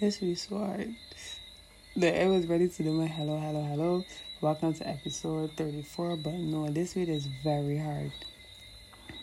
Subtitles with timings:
[0.00, 0.94] This week's hard.
[1.96, 4.04] The air was ready to do my hello, hello, hello.
[4.40, 6.18] Welcome to episode 34.
[6.18, 8.12] But no, this week is very hard.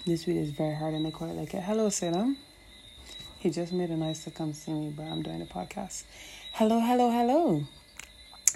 [0.06, 1.64] This week is very hard, and I quite like it.
[1.64, 2.36] Hello, Salem.
[3.39, 6.04] He just made a noise to come see me, but I'm doing a podcast.
[6.52, 7.64] Hello, hello, hello.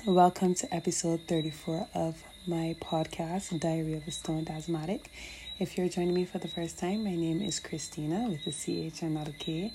[0.05, 5.09] Welcome to episode 34 of my podcast, Diary of a Stoned Asthmatic.
[5.57, 9.04] If you're joining me for the first time, my name is Christina with a CH
[9.04, 9.71] and not a K.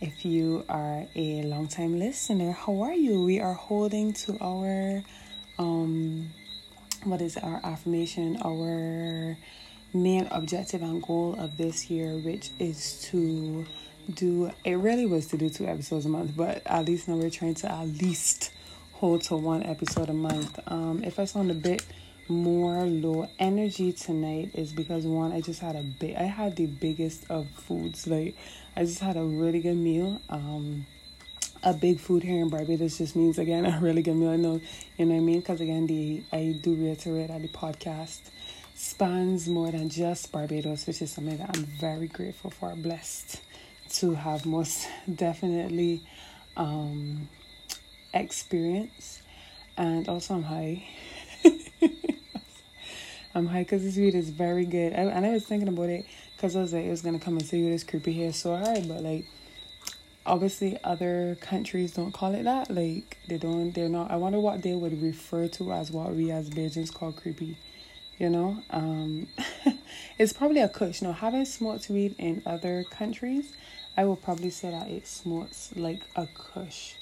[0.00, 3.22] If you are a long time listener, how are you?
[3.22, 5.02] We are holding to our
[5.58, 6.30] um
[7.04, 9.36] what is our affirmation, our
[9.92, 13.64] main objective and goal of this year, which is to
[14.12, 17.30] do it really was to do two episodes a month, but at least now we're
[17.30, 18.50] trying to at least
[18.92, 20.58] hold to one episode a month.
[20.66, 21.86] Um if I sound a bit
[22.28, 26.66] more low energy tonight is because one I just had a big I had the
[26.66, 28.06] biggest of foods.
[28.06, 28.34] Like
[28.76, 30.86] I just had a really good meal um
[31.62, 34.30] a big food here in Barbados just means again a really good meal.
[34.30, 34.60] I know
[34.96, 35.40] you know what I mean?
[35.40, 38.20] Because again the I do reiterate that the podcast
[38.74, 43.40] spans more than just Barbados which is something that I'm very grateful for blessed
[43.90, 46.02] to have most definitely
[46.56, 47.28] um
[48.12, 49.20] experience
[49.76, 50.84] and also I'm high
[53.34, 54.92] I'm high because this weed is very good.
[54.92, 57.44] And I was thinking about it because I was like, it was to come and
[57.44, 58.86] say you this creepy hair so hard.
[58.86, 59.26] But like,
[60.24, 62.70] obviously, other countries don't call it that.
[62.70, 64.12] Like, they don't, they're not.
[64.12, 67.56] I wonder what they would refer to as what we as Bajans call creepy.
[68.18, 68.62] You know?
[68.70, 69.26] Um,
[70.18, 71.02] it's probably a kush.
[71.02, 73.52] Know, having smoked weed in other countries,
[73.96, 76.94] I will probably say that it smokes like a kush.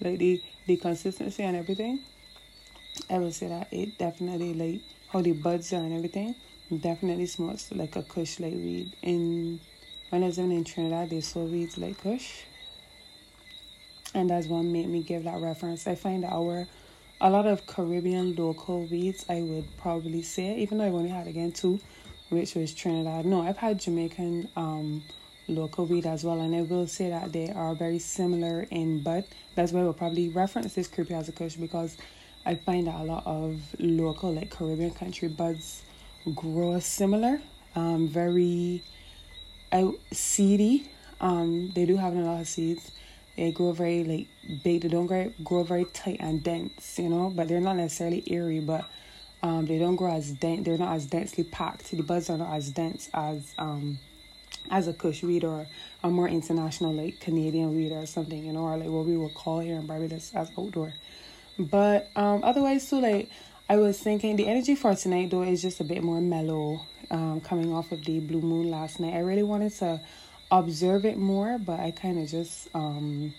[0.00, 2.00] Like the the consistency and everything
[3.08, 6.34] i would say that it definitely like how the buds are and everything
[6.78, 8.92] definitely smells like a kush like weed.
[9.02, 9.58] In
[10.10, 12.44] when i was living in trinidad they sold weeds like kush.
[14.14, 15.86] And that's what made me give that reference.
[15.86, 16.66] I find our
[17.20, 21.26] a lot of caribbean local weeds i would probably say even though i've only had
[21.26, 21.78] again two
[22.30, 23.26] which was trinidad.
[23.26, 25.02] No i've had jamaican um
[25.54, 26.40] local weed as well.
[26.40, 29.24] And I will say that they are very similar in bud.
[29.54, 31.96] That's why we'll probably reference this creepy as a kush because
[32.46, 35.82] I find that a lot of local, like Caribbean country buds
[36.34, 37.40] grow similar.
[37.74, 38.82] Um, very
[39.72, 40.88] out seedy.
[41.20, 42.90] Um, they do have a lot of seeds.
[43.36, 44.82] They grow very like big.
[44.82, 47.30] They don't grow, grow very tight and dense, you know.
[47.34, 48.60] But they're not necessarily airy.
[48.60, 48.84] But
[49.42, 50.64] um, they don't grow as dense.
[50.64, 51.90] They're not as densely packed.
[51.90, 53.98] The buds are not as dense as um
[54.70, 55.66] as a Kush reader or
[56.02, 59.34] a more international like Canadian reader or something, you know, or like what we would
[59.34, 60.92] call here in Barbados as outdoor.
[61.58, 63.30] But um otherwise too like
[63.68, 67.40] I was thinking the energy for tonight though is just a bit more mellow, um,
[67.40, 69.14] coming off of the blue moon last night.
[69.14, 70.00] I really wanted to
[70.50, 73.32] observe it more, but I kind of just um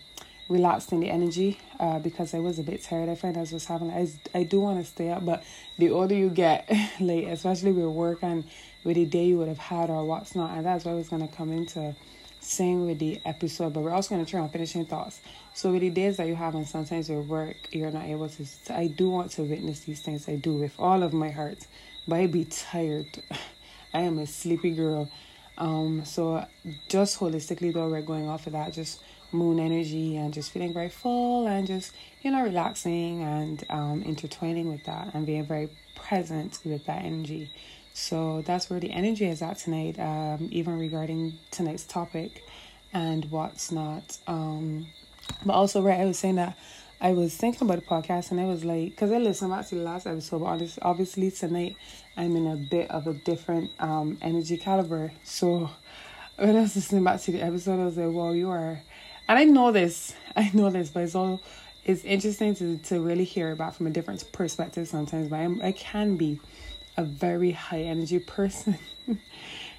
[0.52, 3.10] relaxed in the energy uh, because I was a bit tired.
[3.10, 5.44] I find I was having I, I do want to stay up, but
[5.78, 8.44] the older you get, like especially with work and
[8.84, 11.10] with the day you would have had or what's not, and that's what I was
[11.10, 11.96] gonna come into
[12.40, 13.74] saying with the episode.
[13.74, 15.22] But we're also gonna turn on finishing thoughts.
[15.54, 18.46] So with the days that you have, and sometimes your work you're not able to.
[18.70, 20.28] I do want to witness these things.
[20.28, 21.68] I do with all of my heart,
[22.08, 23.22] but I be tired.
[23.94, 25.10] I am a sleepy girl.
[25.58, 26.46] Um, so
[26.88, 28.74] just holistically though, we're going off of that.
[28.74, 34.04] Just moon energy and just feeling very full and just you know relaxing and um,
[34.04, 37.50] intertwining with that and being very present with that energy
[37.94, 42.44] so that's where the energy is at tonight um, even regarding tonight's topic
[42.94, 44.86] and what's not um,
[45.46, 46.58] but also right i was saying that
[47.00, 49.76] i was thinking about the podcast and i was like because i listened back to
[49.76, 51.76] the last episode but obviously tonight
[52.18, 55.70] i'm in a bit of a different um, energy caliber so
[56.38, 58.82] when i was listening back to the episode i was like well you are
[59.32, 61.42] and I know this, I know this, but it's all
[61.86, 65.30] it's interesting to to really hear about from a different perspective sometimes.
[65.30, 66.42] But I'm, I can be
[66.98, 68.78] a very high energy person.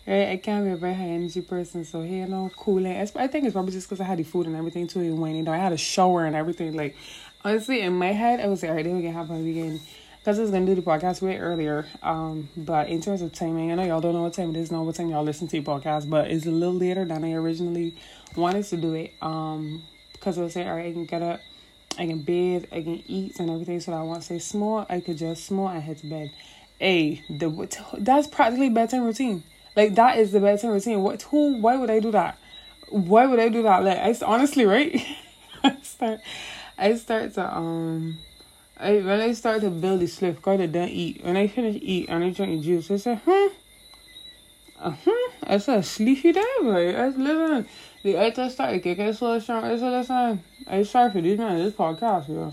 [0.06, 0.28] right?
[0.28, 1.84] I can be a very high energy person.
[1.84, 2.96] So here, you know, cooling.
[2.96, 5.20] I think it's probably just because I had the food and everything too and when
[5.20, 5.54] winding down.
[5.54, 6.74] I had a shower and everything.
[6.74, 6.96] Like
[7.44, 9.80] honestly, in my head, I was like, all right, then we can have a weekend.
[10.18, 11.84] Because I was gonna do the podcast way earlier.
[12.00, 14.70] Um, but in terms of timing, I know y'all don't know what time it is
[14.70, 17.32] now, what time y'all listen to the podcast, but it's a little later than I
[17.32, 17.96] originally
[18.36, 19.14] wanted to do it.
[19.20, 19.82] Um,
[20.12, 21.40] because I was saying, all right, I can get up,
[21.98, 23.80] I can bathe, I can eat and everything.
[23.80, 26.30] So I want to say small, I could just small and head to bed.
[26.82, 27.48] Hey, the
[27.96, 29.44] that's practically bedtime routine.
[29.76, 31.00] Like that is the bedtime routine.
[31.00, 31.22] What?
[31.22, 31.58] Who?
[31.58, 32.36] Why would I do that?
[32.88, 33.84] Why would I do that?
[33.84, 35.00] Like I honestly, right?
[35.62, 36.20] I start,
[36.76, 38.18] I start to um
[38.76, 41.22] I, when I start to build the sleep, God, I don't eat.
[41.22, 43.46] When I finish eat and I drink the juice, I say, hmm,
[44.80, 45.30] uh-huh.
[45.46, 46.88] it's a sleepy day, boy.
[46.88, 47.68] It's living.
[48.02, 50.42] The eight to start, que que solution, it's a lesson.
[50.66, 52.52] I'm sorry for man, this podcast, yo.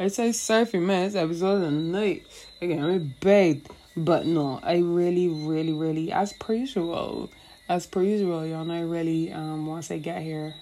[0.00, 1.04] I say surfing, man.
[1.04, 2.26] This episode of the night.
[2.62, 3.68] Again, I'm begged.
[3.94, 7.28] But no, I really, really, really, as per usual,
[7.68, 10.54] as per usual, y'all know, I really, um, once I get here,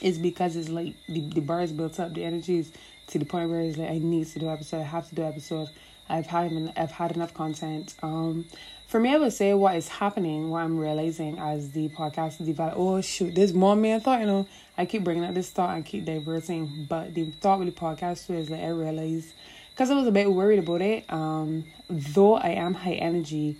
[0.00, 2.72] it's because it's like the, the bar is built up, the energy is
[3.08, 5.24] to the point where it's like I need to do episode, I have to do
[5.24, 5.68] episode.
[6.08, 7.94] I've had I've had enough content.
[8.02, 8.46] Um,
[8.86, 12.74] for me, I would say what is happening, what I'm realizing as the podcast develop.
[12.76, 14.20] Oh shoot, there's more main thought.
[14.20, 14.46] You know,
[14.78, 18.34] I keep bringing up this thought and keep diverting, but the thought with the podcast
[18.34, 19.34] was like I realized
[19.70, 21.04] because I was a bit worried about it.
[21.12, 23.56] Um, though I am high energy,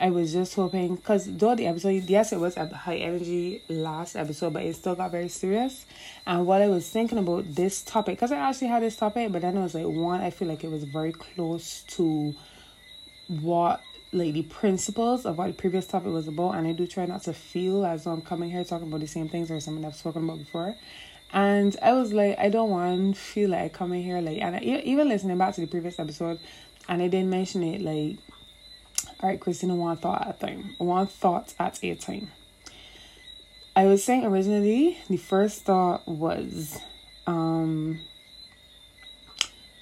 [0.00, 4.16] I was just hoping because though the episode, yes, it was a high energy last
[4.16, 5.86] episode, but it still got very serious.
[6.26, 9.42] And while I was thinking about this topic, because I actually had this topic, but
[9.42, 12.34] then I was like, one, I feel like it was very close to
[13.28, 13.80] what
[14.12, 17.22] like the principles of what the previous topic was about, and I do try not
[17.24, 19.96] to feel as though I'm coming here talking about the same things or something I've
[19.96, 20.76] spoken about before.
[21.32, 24.58] And I was like, I don't want to feel like coming here like, and I,
[24.58, 26.38] even listening back to the previous episode,
[26.88, 28.18] and I didn't mention it like,
[29.20, 32.30] all right, Christina, one thought at a time, one thought at a time.
[33.74, 36.78] I was saying originally, the first thought was,
[37.26, 38.00] um,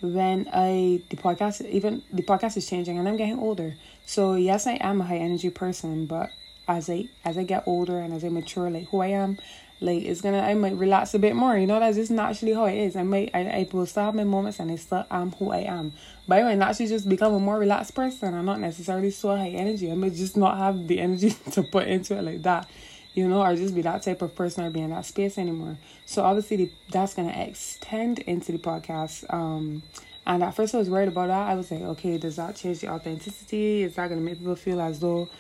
[0.01, 3.75] when I the podcast even the podcast is changing and I'm getting older.
[4.07, 6.31] So yes, I am a high energy person, but
[6.67, 9.39] as I as I get older and as I mature, like who I am,
[9.81, 11.57] like it's gonna I might relax a bit more.
[11.57, 12.97] You know that's just naturally how it is.
[12.97, 15.61] I might I, I will still have my moments and I still am who I
[15.61, 15.93] am.
[16.29, 18.35] But I might naturally just become a more relaxed person.
[18.35, 19.91] I'm not necessarily so high energy.
[19.91, 22.69] I might just not have the energy to put into it like that.
[23.15, 25.79] You know, or just be that type of person or be in that space anymore.
[26.05, 29.33] So obviously the, that's gonna extend into the podcast.
[29.33, 29.83] Um
[30.27, 31.49] and at first I was worried about that.
[31.49, 33.85] I was like, okay, does that change the authenticity?
[33.85, 35.31] Is that gonna make people feel as though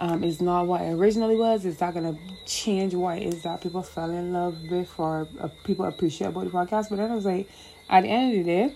[0.00, 1.64] um, is not what it originally was.
[1.64, 2.16] It's not gonna
[2.46, 6.44] change what it is that people fell in love with or uh, people appreciate about
[6.44, 6.88] the podcast?
[6.88, 7.48] But then I was like,
[7.88, 8.74] at the end of the day,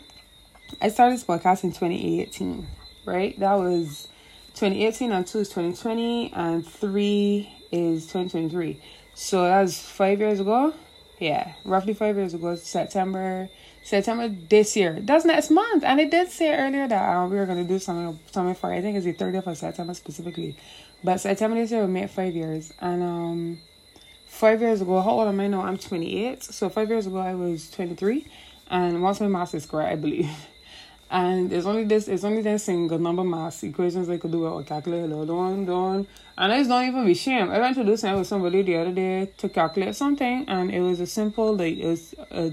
[0.80, 2.66] I started this podcast in 2018,
[3.06, 3.38] right?
[3.40, 4.08] That was
[4.54, 8.80] 2018 and two is 2020 and three is 2023.
[9.14, 10.74] So that was five years ago.
[11.18, 13.48] Yeah, roughly five years ago, September
[13.82, 14.98] September this year.
[15.00, 15.84] That's next month.
[15.84, 18.80] And it did say earlier that um, we were gonna do something something for I
[18.80, 20.56] think it's the 30th of September specifically.
[21.04, 22.72] But September this year we made five years.
[22.80, 23.60] And um
[24.26, 25.60] five years ago, how old am I now?
[25.60, 26.42] I'm twenty eight.
[26.42, 28.26] So five years ago I was twenty three.
[28.70, 30.30] And once my master's correct, I believe.
[31.10, 34.64] And it's only this it's only this single number math equations I could do or
[34.64, 37.50] calculate don't don't and it's don't even be shame.
[37.50, 40.80] I went to do something with somebody the other day to calculate something and it
[40.80, 42.52] was a simple like it was a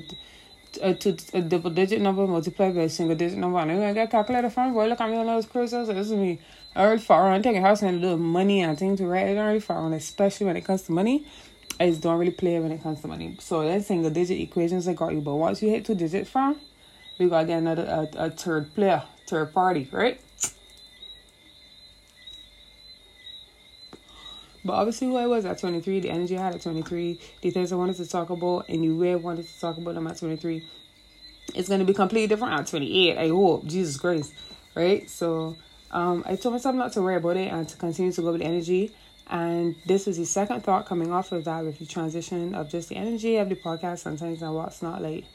[0.82, 3.60] a, to, a double digit number multiplied by a single digit number.
[3.60, 5.88] And then I get calculator from boy, look me on those cruises.
[5.88, 6.40] This is me.
[6.76, 9.38] I already far on taking house and a little money and things to write.
[9.38, 11.26] I really far on, especially when it comes to money.
[11.80, 13.38] I just don't really play when it comes to money.
[13.40, 15.22] So that's single digit equations I got you.
[15.22, 16.60] But once you hit two digits from,
[17.18, 20.20] we gotta get another a, a third player, third party, right?
[24.64, 27.72] But obviously, who I was at 23, the energy I had at 23, the things
[27.72, 30.68] I wanted to talk about, and way I wanted to talk about them at 23,
[31.56, 33.18] it's going to be completely different at 28.
[33.18, 33.66] I hope.
[33.66, 34.34] Jesus Christ.
[34.76, 35.10] Right?
[35.10, 35.58] So,
[35.90, 38.42] um, I told myself not to worry about it and to continue to go with
[38.42, 38.94] the energy.
[39.28, 42.90] And this is the second thought coming off of that with the transition of just
[42.90, 45.26] the energy of the podcast sometimes and what's not like.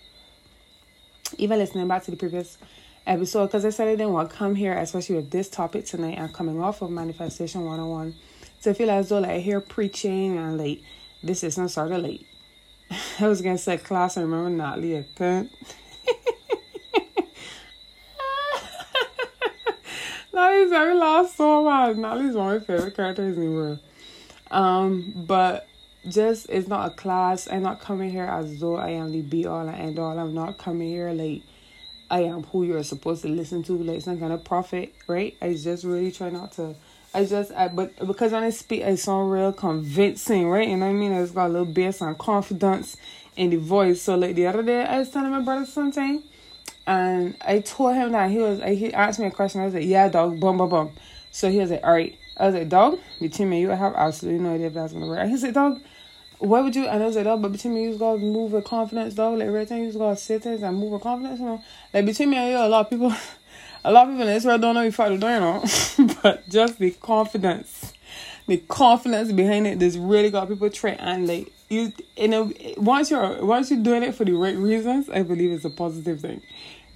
[1.38, 2.59] Even listening back to the previous
[3.06, 6.18] episode, because I said I didn't want to come here, especially with this topic tonight
[6.18, 8.14] and coming off of Manifestation 101
[8.62, 10.82] to feel as though like I hear preaching and like
[11.22, 12.25] this is some sort of like
[13.20, 14.16] I was gonna say class.
[14.16, 15.50] I remember Natalie a cunt.
[20.32, 21.96] Natalie's I lost so much.
[21.96, 23.78] Natalie's one of my favorite characters in the world.
[24.50, 25.66] Um, but
[26.08, 27.48] just it's not a class.
[27.50, 30.18] I'm not coming here as though I am the be all and end all.
[30.18, 31.42] I'm not coming here like
[32.08, 35.36] I am who you're supposed to listen to, like some kind of prophet, right?
[35.42, 36.76] I just really try not to
[37.16, 40.68] I just, I, but because when I speak, I sound real convincing, right?
[40.68, 41.12] You know what I mean?
[41.12, 42.99] It's got a little bass and confidence
[43.37, 44.02] in the voice.
[44.02, 46.23] So like the other day, I was telling my brother something,
[46.87, 49.62] and I told him that he was, he asked me a question.
[49.62, 50.92] I was like, yeah, dog, boom, boom, boom."
[51.32, 52.18] So he was like, all right.
[52.37, 55.18] I was like, dog, between me you, have absolutely no idea if that's gonna work.
[55.18, 55.80] And he said, dog,
[56.38, 56.87] why would you?
[56.87, 59.38] And I was like, dog, but between me you, just gotta move with confidence, dog.
[59.38, 61.62] Like every time you just gotta sit there and move with confidence, you know.
[61.94, 63.14] Like between me and you, a lot of people.
[63.87, 65.64] A lot of people in world don't know if I do, you know,
[66.23, 67.93] but just the confidence,
[68.49, 73.11] the confidence behind it, this really got people trained and like you, you know, once
[73.11, 76.43] you're once you're doing it for the right reasons, I believe it's a positive thing,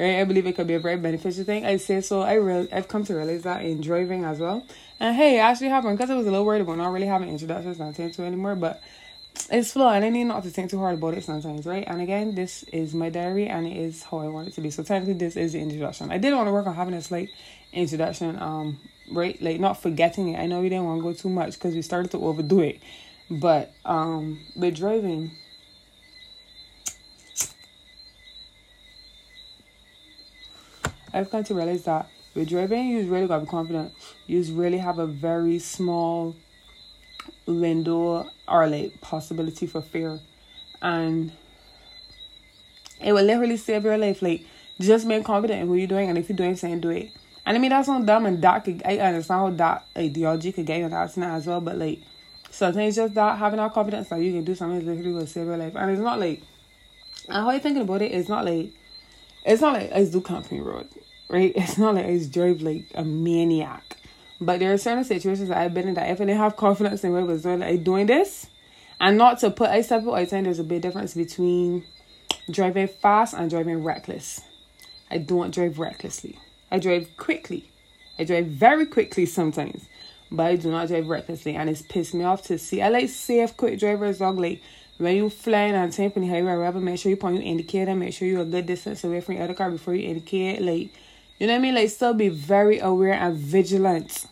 [0.01, 0.19] right?
[0.19, 1.65] I believe it could be a very beneficial thing.
[1.65, 2.23] I say so.
[2.23, 4.67] I real I've come to realize that in driving as well.
[4.99, 7.29] And hey, it actually happened because I was a little worried about not really having
[7.29, 8.83] introductions not saying to anymore, but
[9.51, 11.85] it's flow and I need not to think too hard about it sometimes, right?
[11.87, 14.71] And again, this is my diary and it is how I want it to be.
[14.71, 16.11] So technically this is the introduction.
[16.11, 17.31] I did want to work on having a slight
[17.73, 18.79] introduction, um,
[19.11, 19.41] right?
[19.43, 20.39] Like not forgetting it.
[20.39, 22.81] I know we didn't want to go too much because we started to overdo it.
[23.31, 25.31] But um with driving
[31.13, 33.93] I've come to realize that with driving you really gotta be confident.
[34.27, 36.37] You really have a very small
[37.51, 40.21] window or like possibility for fear.
[40.83, 41.33] And
[43.01, 44.23] it will literally save your life.
[44.23, 44.45] Like
[44.81, 47.11] just being confident in who you're doing and if you're doing something do it.
[47.47, 50.79] And I mean that's not dumb and that I understand how that ideology could get
[50.79, 52.01] you an accident as well but like
[52.51, 55.57] sometimes just that having that confidence that you can do something literally will save your
[55.57, 55.75] life.
[55.75, 56.43] And it's not like
[57.29, 58.73] and how you thinking about it it's not like
[59.45, 60.89] it's not like I do company road
[61.31, 61.53] right?
[61.57, 63.97] It's not like I drive like a maniac
[64.41, 67.05] but there are certain situations that I've been in that if I didn't have confidence
[67.05, 68.47] in what I was doing, like doing this,
[69.01, 71.85] and not to put, I step I think there's a big difference between
[72.51, 74.41] driving fast and driving reckless.
[75.11, 76.39] I don't drive recklessly.
[76.71, 77.71] I drive quickly.
[78.19, 79.87] I drive very quickly sometimes,
[80.31, 82.83] but I do not drive recklessly, and it's pissed me off to see.
[82.83, 84.39] I like safe, quick drivers, dog.
[84.39, 84.63] Like
[84.99, 88.29] when you're flying on Timpani Highway, whatever, make sure you point your indicator, make sure
[88.29, 90.61] you're a good distance away from your other car before you indicate.
[90.61, 90.93] Like,
[91.41, 91.75] you know what I mean?
[91.75, 94.27] Like, still be very aware and vigilant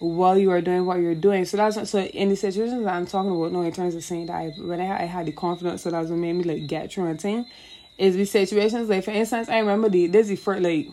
[0.00, 1.44] while you are doing what you're doing.
[1.44, 4.26] So that's so in the situations that I'm talking about, no, in terms of saying
[4.26, 6.92] that I when I, I had the confidence, so that's what made me like get
[6.92, 7.46] through a thing.
[7.96, 10.88] Is the situations like for instance, I remember the this the first like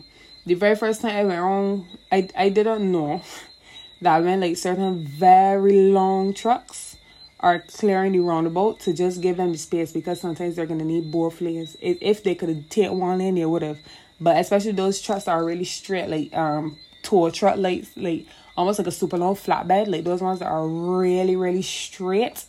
[0.46, 3.22] the very first time I went wrong, I I didn't know
[4.02, 6.96] that when like certain very long trucks
[7.40, 11.10] are clearing the roundabout to just give them the space because sometimes they're gonna need
[11.10, 11.76] both lanes.
[11.80, 13.78] If, if they could take one lane, they would have.
[14.22, 18.26] But especially those trucks are really straight, like um tour truck, like like
[18.56, 22.44] almost like a super long flatbed, like those ones that are really, really straight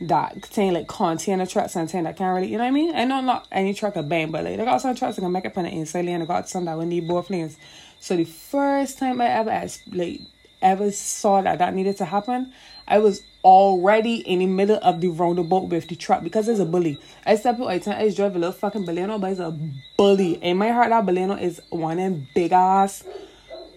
[0.00, 2.94] that contain like container trucks and that can't really, you know what I mean?
[2.94, 5.32] I know not any truck a bang, but like they got some trucks that can
[5.32, 7.56] make up on the inside lane, they got some that would need both lanes.
[7.98, 10.20] So the first time I ever like
[10.62, 12.52] ever saw that that needed to happen,
[12.86, 16.66] I was already in the middle of the roundabout with the truck because it's a
[16.66, 16.98] bully.
[17.24, 19.56] I step out, I turn, I drive a little fucking Baleno, but it's a
[19.96, 20.32] bully.
[20.42, 23.04] In my heart, that Baleno is one of big ass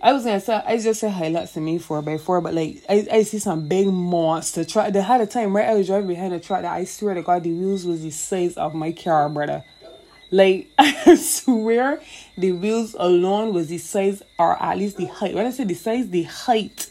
[0.02, 2.84] I was gonna say I just said highlights to me four by four, but like
[2.88, 4.94] I, I see some big monster truck.
[4.94, 7.22] They had a time right I was driving behind a truck that I swear to
[7.22, 9.64] God the wheels was the size of my car, brother.
[10.32, 12.02] Like I swear
[12.38, 15.36] the wheels alone was the size or at least the height.
[15.36, 16.90] When I say the size, the height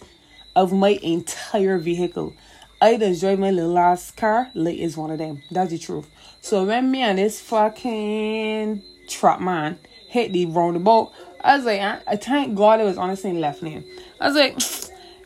[0.54, 2.35] of my entire vehicle.
[2.80, 5.42] I enjoy my little last car, like is one of them.
[5.50, 6.08] That's the truth.
[6.40, 12.00] So when me and this fucking truck man hit the roundabout, I was like, I,
[12.06, 13.85] I thank God it was same left lane.
[14.20, 14.61] I was like,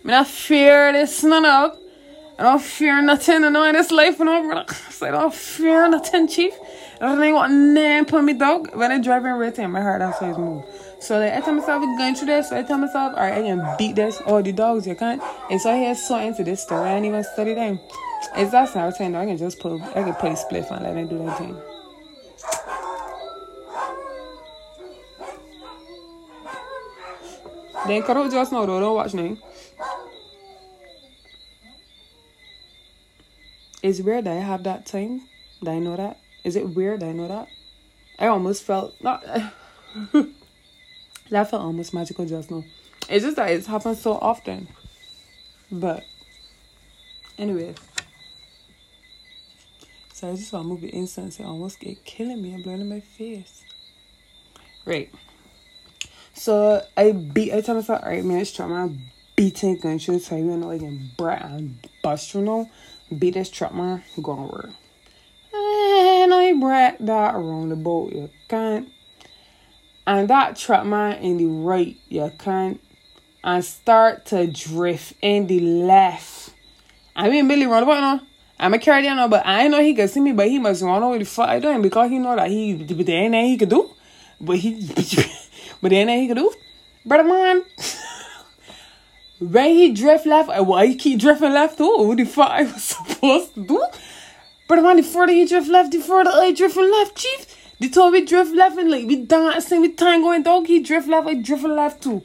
[0.03, 1.79] I I fear this none of.
[2.39, 4.73] I don't fear nothing, I know in this life, you know, brother.
[4.91, 6.55] Said, I don't fear nothing, chief.
[7.01, 8.75] I don't what name put me, dog.
[8.75, 10.65] When I drive in right my heart that's always move.
[11.03, 12.51] So like, I tell myself, I'm going through this.
[12.51, 14.23] So I tell myself, all right, I can beat this.
[14.25, 15.21] Oh, the dogs, you can't.
[15.51, 16.89] And so I so into this story.
[16.89, 17.81] I didn't even study them.
[18.37, 20.95] It's that now saying, I can just put, I can put a split and let
[20.95, 21.57] them do that thing.
[27.89, 29.37] Den kan just now though, don't watch now.
[33.83, 35.23] It's weird that I have that time.
[35.63, 36.21] That I know that.
[36.45, 37.49] Is it weird that I know that?
[38.21, 39.25] I almost felt not
[41.33, 42.63] that felt almost magical just now.
[43.09, 44.69] It's just that it's happened so often.
[45.71, 46.05] But
[47.39, 47.75] anyway.
[50.13, 51.41] So I just want to move the incense.
[51.41, 53.65] It almost get killing me and blowing in my face.
[54.85, 55.11] Right.
[56.35, 59.01] So I beat I tell myself, alright man, it's truck man
[59.37, 62.71] beating gunshots so you know like in brat and bust you know.
[63.19, 64.71] Beat this truck man, going work.
[65.55, 68.89] And I brat that around the boat, you can't.
[70.07, 72.81] And that truck man in the right, you can't.
[73.45, 76.51] And start to drift in the left.
[77.15, 78.27] I mean Billy run about now.
[78.59, 81.03] I'm a carry now, but I know he can see me, but he must run
[81.03, 83.59] over the fuck I doing because he know that he but there ain't nothing he
[83.59, 83.91] could do.
[84.41, 84.87] But he
[85.83, 86.53] but then he could do,
[87.05, 87.65] brother man.
[89.41, 91.97] when he drift left, why he keep drifting left too?
[91.99, 93.85] What the fuck I was supposed to do?
[94.69, 97.62] Brother man, the further he drift left, the further I drift left, chief.
[97.83, 100.69] The told we drift left and like we dancing, we dog.
[100.69, 102.23] He drift left, I drift left too.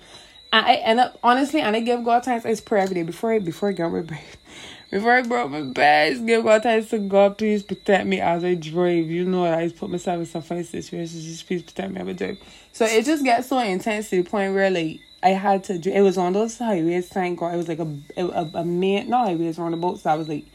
[0.53, 2.45] And I end up honestly, and I give God thanks.
[2.45, 4.21] I pray every day before I before I get my break.
[4.91, 8.53] before I broke my back, give God thanks to God, please protect me as I
[8.53, 9.07] drive.
[9.07, 12.07] You know I just put myself in some funny situations, just please protect me as
[12.07, 12.37] I drive.
[12.71, 15.91] So it just gets so intense to the point where like I had to.
[15.91, 17.09] It was on those highways.
[17.09, 19.09] Thank God, it was like a a, a man.
[19.09, 20.03] Not highways, on the boats.
[20.03, 20.45] So I was like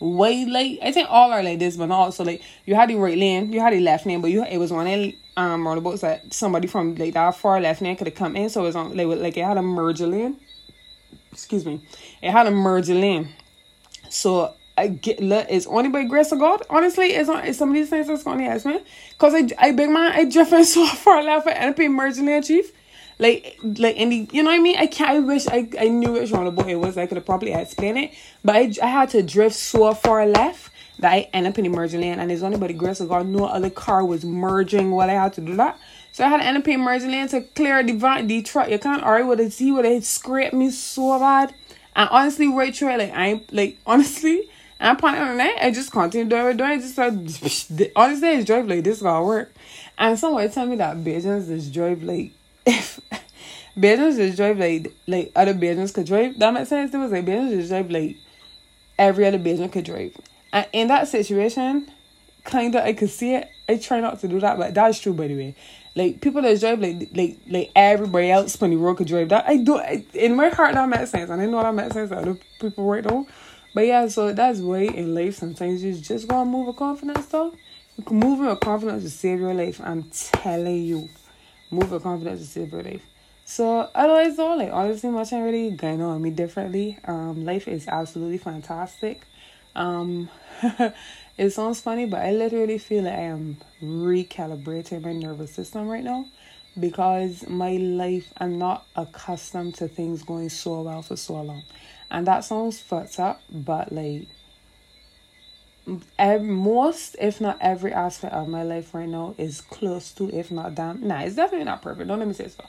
[0.00, 0.78] way late.
[0.82, 3.52] I think all are like this, but not also like you had the right lane,
[3.52, 6.66] you had the left lane, but you it was one in um roundabouts that somebody
[6.66, 8.50] from like that far left lane could have come in.
[8.50, 10.38] So it was on like like it had a merger lane.
[11.32, 11.80] Excuse me,
[12.22, 13.28] it had a merger lane.
[14.08, 16.62] So I get it's only by grace of God.
[16.70, 18.80] Honestly, it's on it's some of these things that's gonna ask me.
[19.18, 22.72] Cause I I big man I drifting so far left and I merger lane chief.
[23.18, 24.76] Like like any you know what I mean?
[24.78, 26.96] I can't I wish I, I knew which roundabout it was.
[26.96, 28.12] I could have probably explained it.
[28.44, 30.70] But I, I had to drift so far left
[31.00, 33.08] that I end up in the merging lane and it's only by the grace of
[33.08, 35.78] God no other car was merging while I had to do that.
[36.12, 38.70] So I had to end up in merging lane to clear the van, the truck.
[38.70, 41.54] You can't already would have see would have scraped me so bad.
[41.94, 44.48] And honestly, right like I like honestly,
[44.80, 45.58] I'm planning on that.
[45.60, 46.80] I just continue doing it, doing it.
[46.80, 49.52] Just started, honestly, it's drive like this gonna work.
[49.96, 52.32] And someone tell me that business is drive like
[52.68, 53.00] if
[53.78, 56.38] business drive like like other business could drive.
[56.38, 56.92] That makes sense.
[56.92, 58.16] It was like business drive like
[58.98, 60.16] every other business could drive.
[60.52, 61.90] And in that situation,
[62.44, 63.50] kinda I could see it.
[63.68, 65.54] I try not to do that, but that's true by the way.
[65.94, 69.46] Like people that drive like like like everybody else on the road could drive that.
[69.48, 72.10] I do I, in my heart that makes sense, and I know that makes sense
[72.10, 73.26] to other people right now.
[73.74, 75.36] But yeah, so that's way in life.
[75.36, 77.54] Sometimes you just gotta move with confidence, though.
[78.10, 79.80] Moving with confidence to save your life.
[79.82, 81.08] I'm telling you,
[81.70, 83.04] move with confidence to save your life.
[83.44, 86.98] So otherwise, though, like honestly, much ain't really going on me differently.
[87.04, 89.22] Um, life is absolutely fantastic.
[89.74, 90.28] Um,
[91.38, 96.04] it sounds funny, but I literally feel like I am recalibrating my nervous system right
[96.04, 96.26] now
[96.78, 101.62] because my life, I'm not accustomed to things going so well for so long.
[102.10, 104.28] And that sounds fucked up, but like,
[106.18, 110.50] every, most, if not every aspect of my life right now is close to, if
[110.50, 112.08] not damn, nah, it's definitely not perfect.
[112.08, 112.64] Don't let me say so.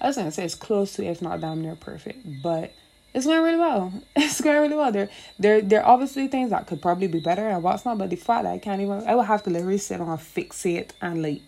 [0.00, 2.72] I was gonna say it's close to, if not damn near perfect, but
[3.14, 3.92] it's going really well.
[4.16, 4.92] It's going really well.
[4.92, 8.10] There, there, there are obviously things that could probably be better and what's not, but
[8.10, 10.94] the fact that I can't even, I would have to literally sit on, fix it,
[11.00, 11.42] and like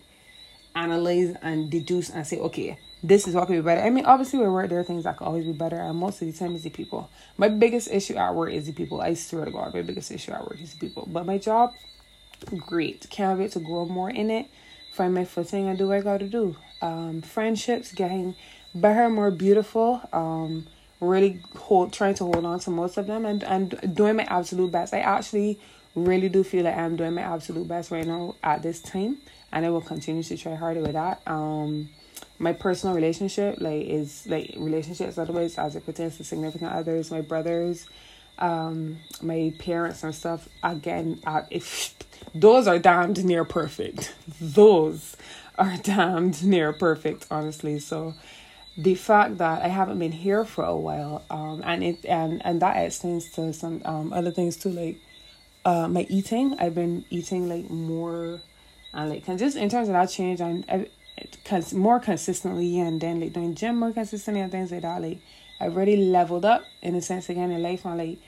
[0.75, 3.81] analyze and deduce and say, okay, this is what could be better.
[3.81, 6.21] I mean, obviously, we work, there are things that could always be better, and most
[6.21, 7.09] of the time, it's the people.
[7.37, 9.01] My biggest issue at work is the people.
[9.01, 11.07] I swear to God, my biggest issue at work is the people.
[11.11, 11.73] But my job,
[12.57, 13.07] great.
[13.09, 14.47] Can't wait to grow more in it,
[14.93, 16.55] find my footing, and do what I got to do.
[16.81, 18.35] Um, friendships getting
[18.73, 20.01] better, more beautiful.
[20.11, 20.67] Um,
[21.01, 24.71] really hold trying to hold on to most of them and, and doing my absolute
[24.71, 24.93] best.
[24.93, 25.59] I actually
[25.93, 29.17] really do feel like I'm doing my absolute best right now at this time
[29.51, 31.21] and I will continue to try harder with that.
[31.27, 31.89] Um
[32.37, 37.21] my personal relationship like is like relationships otherwise as it pertains to significant others, my
[37.21, 37.87] brothers,
[38.39, 41.95] um, my parents and stuff, again, uh, if
[42.33, 44.13] those are damned near perfect.
[44.41, 45.15] Those
[45.57, 47.79] are damned near perfect, honestly.
[47.79, 48.13] So
[48.77, 52.61] the fact that I haven't been here for a while, um, and it and and
[52.61, 54.97] that extends to some um other things too, like
[55.63, 56.55] uh my eating.
[56.59, 58.41] I've been eating like more,
[58.95, 60.87] and like and just in terms of that change, and I,
[61.43, 65.01] cons- more consistently, and then like doing gym more consistently and things like that.
[65.01, 65.19] Like
[65.59, 68.19] I've really leveled up in a sense again in life, and like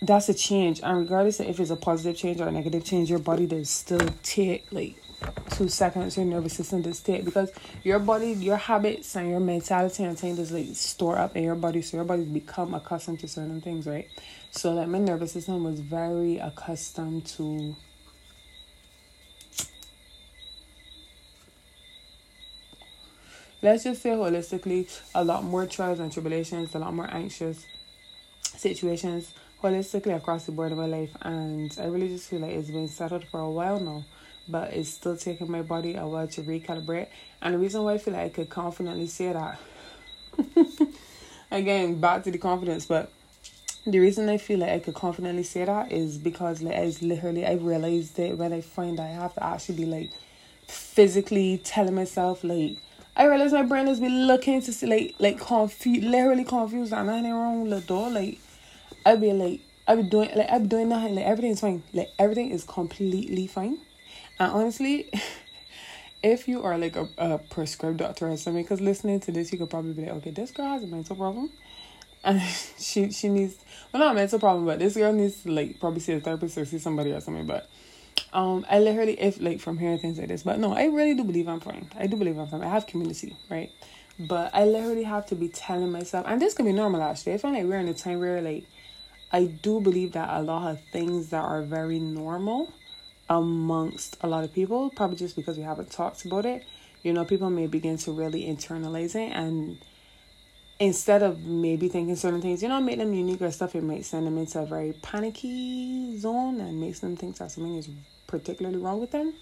[0.00, 3.10] that's a change, and regardless of if it's a positive change or a negative change,
[3.10, 4.96] your body does still take like
[5.50, 7.50] two seconds your nervous system to take because
[7.82, 11.54] your body your habits and your mentality and things is like store up in your
[11.54, 14.08] body so your body become accustomed to certain things right
[14.50, 17.74] so like my nervous system was very accustomed to
[23.66, 27.66] let's just say holistically a lot more trials and tribulations a lot more anxious
[28.42, 32.70] situations holistically across the board of my life and i really just feel like it's
[32.70, 34.04] been settled for a while now
[34.48, 37.08] but it's still taking my body a while to recalibrate.
[37.42, 39.58] And the reason why I feel like I could confidently say that,
[41.50, 43.10] again, back to the confidence, but
[43.86, 47.46] the reason I feel like I could confidently say that is because like I literally
[47.46, 50.10] I realized it when I find I have to actually be like
[50.66, 52.78] physically telling myself like
[53.16, 57.06] I realize my brain has been looking to see like like confused literally confused and
[57.06, 58.38] nothing wrong with the door like
[59.04, 62.12] I'd be like I'd be doing like I'd be doing nothing like everything's fine like
[62.18, 63.78] everything is completely fine
[64.38, 65.10] and honestly,
[66.22, 69.58] if you are like a, a prescribed doctor or something, because listening to this, you
[69.58, 71.50] could probably be like, okay, this girl has a mental problem.
[72.24, 72.40] And
[72.78, 73.56] she she needs
[73.92, 76.58] well not a mental problem, but this girl needs to like probably see a therapist
[76.58, 77.46] or see somebody or something.
[77.46, 77.68] But
[78.32, 81.24] um I literally if like from hearing things like this, but no, I really do
[81.24, 81.88] believe I'm fine.
[81.98, 82.62] I do believe I'm fine.
[82.62, 83.70] I have community, right?
[84.18, 87.34] But I literally have to be telling myself and this can be normal actually.
[87.34, 88.64] I find like we're in a time where like
[89.32, 92.72] I do believe that a lot of things that are very normal
[93.28, 96.64] amongst a lot of people, probably just because we haven't talked about it,
[97.02, 99.78] you know, people may begin to really internalize it and
[100.78, 104.04] instead of maybe thinking certain things, you know, make them unique or stuff, it might
[104.04, 107.88] send them into a very panicky zone and makes them think that something is
[108.26, 109.32] particularly wrong with them.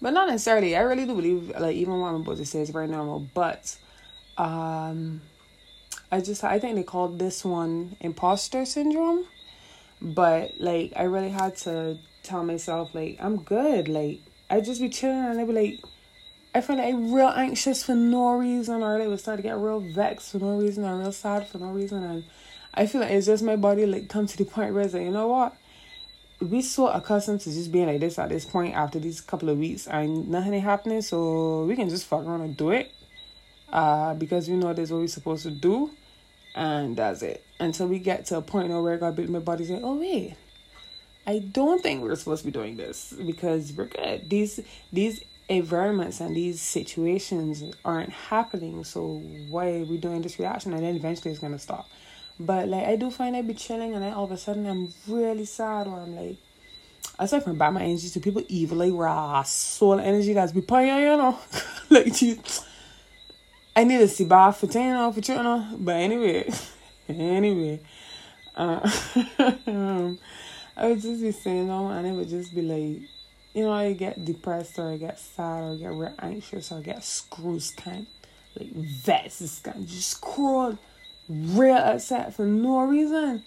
[0.00, 0.76] But not necessarily.
[0.76, 3.26] I really do believe like even what I'm about to say is very normal.
[3.34, 3.76] But
[4.36, 5.22] um
[6.12, 9.24] I just I think they called this one imposter syndrome.
[10.00, 13.88] But like I really had to tell myself like I'm good.
[13.88, 14.20] Like
[14.50, 15.80] I just be chilling and I be like
[16.56, 19.78] I feel like real anxious for no reason or like was starting to get real
[19.78, 22.24] vexed for no reason or real sad for no reason and
[22.72, 25.02] I feel like it's just my body like come to the point where it's like,
[25.02, 25.54] you know what?
[26.40, 29.58] We so accustomed to just being like this at this point after these couple of
[29.58, 32.90] weeks and nothing ain't happening, so we can just fuck around and do it.
[33.70, 35.90] Uh because we know that's what we're supposed to do
[36.54, 37.44] and that's it.
[37.60, 40.36] Until we get to a point where I got my body's like, oh wait,
[41.26, 44.30] I don't think we're supposed to be doing this because we're good.
[44.30, 50.72] These these environments and these situations aren't happening, so why are we doing this reaction?
[50.72, 51.88] And then eventually it's gonna stop.
[52.38, 54.92] But like I do find I be chilling and then all of a sudden I'm
[55.08, 56.36] really sad or I'm like
[57.18, 60.88] aside from bad my energy to people evil like raw soul energy that's be paying,
[60.88, 61.38] you know.
[61.90, 62.38] like you
[63.76, 65.76] I need to see bad for ten or for you know.
[65.78, 66.50] But anyway,
[67.08, 67.80] anyway,
[68.54, 68.80] uh,
[70.76, 73.08] I would just be saying no, and it would just be like,
[73.56, 76.76] you know, I get depressed or I get sad or I get real anxious or
[76.76, 78.06] I get screws kind,
[78.54, 80.78] like vexed, kind, just crawl,
[81.26, 83.42] real upset for no reason.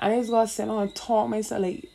[0.00, 1.88] And I just gotta sit down and talk myself like.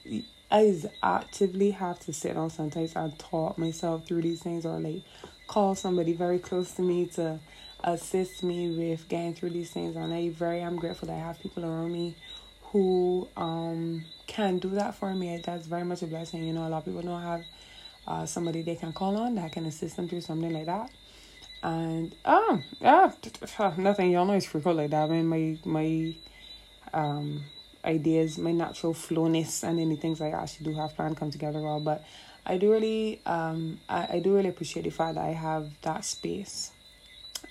[0.49, 4.80] I just actively have to sit down sometimes and talk myself through these things or
[4.80, 5.01] like
[5.47, 7.38] call somebody very close to me to
[7.84, 11.41] assist me with getting through these things and I very I'm grateful that I have
[11.41, 12.15] people around me
[12.71, 15.41] who um can do that for me.
[15.43, 16.45] That's very much a blessing.
[16.45, 17.43] You know, a lot of people don't have
[18.08, 20.89] uh somebody they can call on that can assist them through something like that.
[21.63, 23.12] And um yeah
[23.78, 25.10] nothing y'all know it's frequent like that.
[25.10, 26.15] I mean my my
[26.93, 27.43] um
[27.84, 31.80] ideas, my natural flowness and any things I actually do have planned come together well.
[31.80, 32.04] But
[32.46, 36.06] I do really um I, I do really appreciate the fact that I have that
[36.06, 36.72] space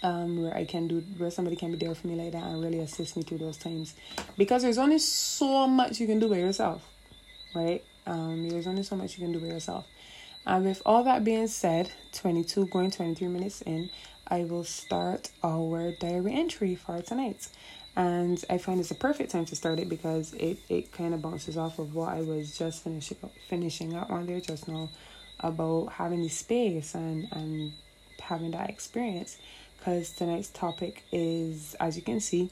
[0.03, 2.63] um, where I can do where somebody can be there for me like that and
[2.63, 3.95] really assist me through those times,
[4.37, 6.83] because there's only so much you can do by yourself,
[7.55, 7.83] right?
[8.07, 9.87] Um, there's only so much you can do by yourself.
[10.47, 13.91] And with all that being said, 22 going 23 minutes in,
[14.29, 17.49] I will start our diary entry for tonight.
[17.97, 21.23] And I find it's a perfect time to start it because it, it kind of
[21.23, 23.17] bounces off of what I was just finishing
[23.49, 24.91] finishing up on there just now
[25.41, 27.73] about having the space and, and
[28.21, 29.39] having that experience
[29.79, 32.51] because tonight's topic is, as you can see,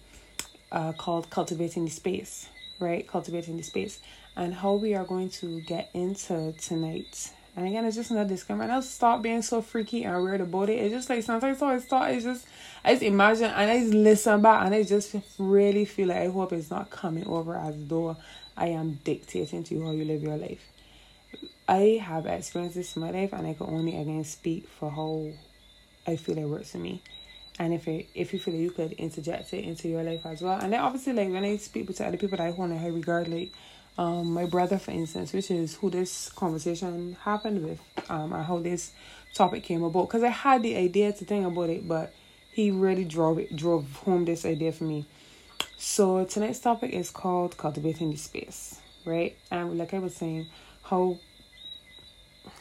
[0.73, 2.49] uh, called Cultivating the Space,
[2.81, 3.07] right?
[3.07, 4.01] Cultivating the Space.
[4.37, 7.33] And how we are going to get into tonight.
[7.57, 8.65] And again, it's just another disclaimer.
[8.65, 10.79] And I'll stop being so freaky and weird about it.
[10.79, 12.47] It's just like sometimes I thought it's just,
[12.85, 16.29] I just imagine and I just listen back and I just really feel like I
[16.29, 18.17] hope it's not coming over as though
[18.57, 20.69] I am dictating to you how you live your life.
[21.69, 25.31] I have experienced this in my life and I can only again speak for how
[26.07, 27.03] I feel it works for me
[27.59, 30.43] and if it, if you feel like you could interject it into your life as
[30.43, 30.59] well.
[30.61, 32.89] And then obviously like when I speak to other people that I hold in high
[32.89, 33.53] regard, like
[33.97, 37.81] um my brother for instance, which is who this conversation happened with,
[38.11, 38.93] um and how this
[39.35, 40.09] topic came about.
[40.09, 42.15] Because I had the idea to think about it, but
[42.53, 45.07] he really drove it drove home this idea for me.
[45.77, 49.37] So tonight's topic is called cultivating the space, right?
[49.51, 50.47] And like I was saying,
[50.83, 51.19] how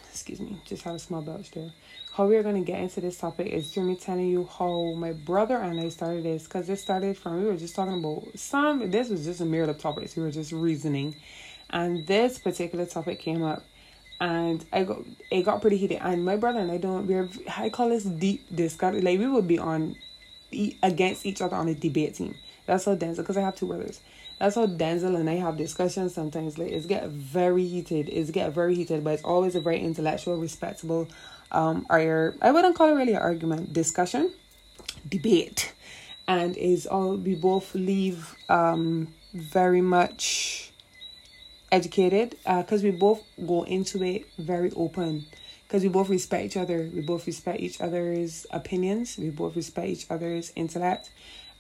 [0.10, 1.72] excuse me, just had a small belch there
[2.14, 4.94] how we are going to get into this topic is through me telling you how
[4.94, 8.38] my brother and I started this because it started from we were just talking about
[8.38, 11.16] some this was just a myriad of topics we were just reasoning.
[11.72, 13.64] And this particular topic came up
[14.22, 15.00] and I got
[15.32, 16.00] it got pretty heated.
[16.04, 19.48] And my brother and I don't we're I call this deep discussion like we would
[19.48, 19.96] be on
[20.84, 22.36] against each other on a debate team.
[22.68, 24.02] That's how Denzel because I have two brothers.
[24.38, 26.60] That's how Denzel and I have discussions sometimes.
[26.60, 30.38] Like it's get very heated it's get very heated but it's always a very intellectual
[30.38, 31.08] respectable
[31.54, 34.32] um, our I wouldn't call it really an argument, discussion,
[35.08, 35.74] debate,
[36.28, 40.72] and is all we both leave um, very much
[41.72, 45.26] educated because uh, we both go into it very open.
[45.68, 49.88] Because we both respect each other we both respect each other's opinions we both respect
[49.88, 51.10] each other's intellect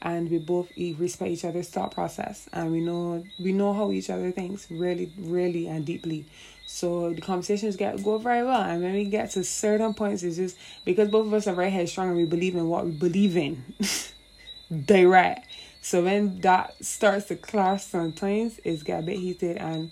[0.03, 2.47] and we both respect each other's thought process.
[2.53, 6.25] And we know we know how each other thinks really really and deeply
[6.73, 10.37] so the conversations get go very well and when we get to certain points it's
[10.37, 13.37] just because both of us are very headstrong and we believe in what we believe
[13.37, 13.63] in
[14.85, 15.47] direct
[15.81, 19.91] So when that starts to clash sometimes, it's get a bit heated and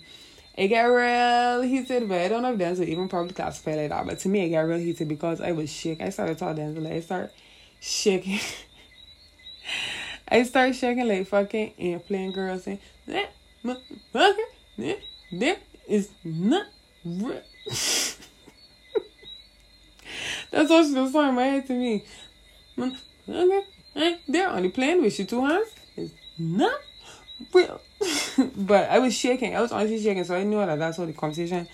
[0.56, 4.06] it get real heated, but I don't know if Denzel even probably classify like that.
[4.06, 6.06] But to me, it got real heated because I was shaking.
[6.06, 7.32] I started talking Denzel, like, I start
[7.78, 8.40] shaking.
[10.28, 12.78] I start shaking like fucking and playing girls and
[15.88, 16.66] is not
[17.04, 17.42] real.
[20.50, 22.04] That's what she was saying in my head to me.
[22.78, 25.68] Okay, they're only playing with you two hands.
[25.96, 26.78] It's not
[27.52, 27.80] real.
[28.56, 29.56] but I was shaking.
[29.56, 31.68] I was honestly shaking, so I knew that that's what the conversation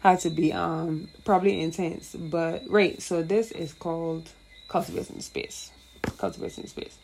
[0.00, 0.52] had to be.
[0.52, 2.14] Um, probably intense.
[2.14, 4.28] But right, so this is called
[4.68, 5.70] cultivating space.
[6.18, 6.96] Cultivating space.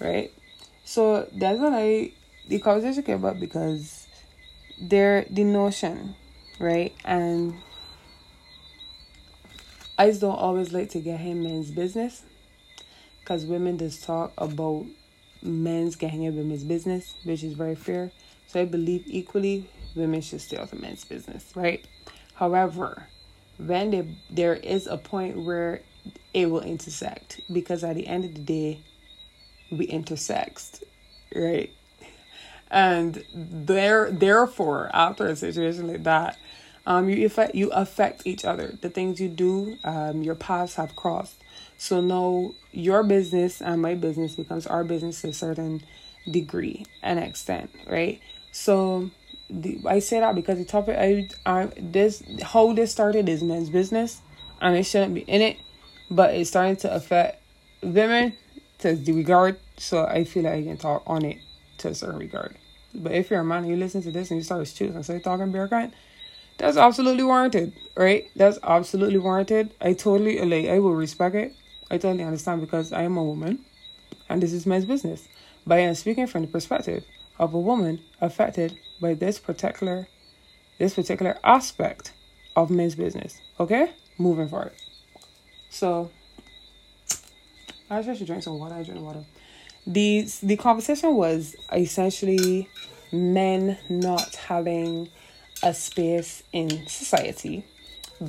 [0.00, 0.32] Right.
[0.84, 2.12] So that's what I
[2.48, 4.06] the conversation came up because
[4.80, 6.16] there the notion,
[6.58, 7.54] right, and
[9.98, 12.22] I just don't always like to get him men's business
[13.20, 14.86] because women just talk about
[15.42, 18.10] men's getting in women's business, which is very fair.
[18.46, 21.86] So I believe equally women should stay out of men's business, right?
[22.34, 23.06] However,
[23.58, 25.82] when they, there is a point where
[26.32, 28.80] it will intersect because at the end of the day,
[29.70, 30.82] we intersect,
[31.34, 31.70] right?
[32.70, 36.38] And there, therefore, after a situation like that,
[36.86, 38.76] um, you affect you affect each other.
[38.80, 41.36] The things you do, um, your paths have crossed.
[41.78, 45.82] So now your business and my business becomes our business to a certain
[46.30, 48.20] degree and extent, right?
[48.52, 49.10] So
[49.48, 53.70] the, I say that because the topic I, I this how this started is men's
[53.70, 54.20] business,
[54.60, 55.58] and it shouldn't be in it,
[56.10, 57.42] but it's starting to affect
[57.82, 58.34] women
[58.80, 59.58] to the regard.
[59.76, 61.38] So I feel like I can talk on it
[61.78, 62.56] to a certain regard.
[62.94, 65.04] But if you're a man and you listen to this and you start choosing, and
[65.04, 65.92] start talking bear kind,
[66.58, 68.28] that's absolutely warranted, right?
[68.36, 69.72] That's absolutely warranted.
[69.80, 71.54] I totally like I will respect it.
[71.90, 73.64] I totally understand because I am a woman
[74.28, 75.26] and this is men's business.
[75.66, 77.04] But I am speaking from the perspective
[77.38, 80.06] of a woman affected by this particular
[80.78, 82.12] this particular aspect
[82.56, 83.40] of men's business.
[83.58, 83.92] Okay?
[84.18, 84.72] Moving forward.
[85.68, 86.10] So
[87.90, 88.74] I should drink some water.
[88.74, 89.24] I drink water.
[89.86, 92.68] The the conversation was essentially
[93.12, 95.08] men not having
[95.62, 97.64] a space in society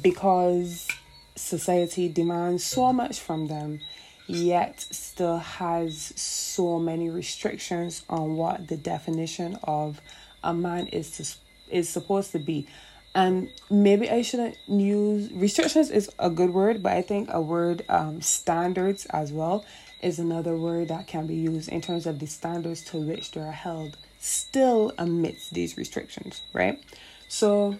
[0.01, 0.87] because
[1.35, 3.79] society demands so much from them
[4.27, 10.01] yet still has so many restrictions on what the definition of
[10.43, 12.67] a man is to, is supposed to be
[13.13, 17.83] and maybe i shouldn't use restrictions is a good word but i think a word
[17.89, 19.65] um, standards as well
[20.01, 23.41] is another word that can be used in terms of the standards to which they
[23.41, 26.81] are held still amidst these restrictions right
[27.27, 27.75] so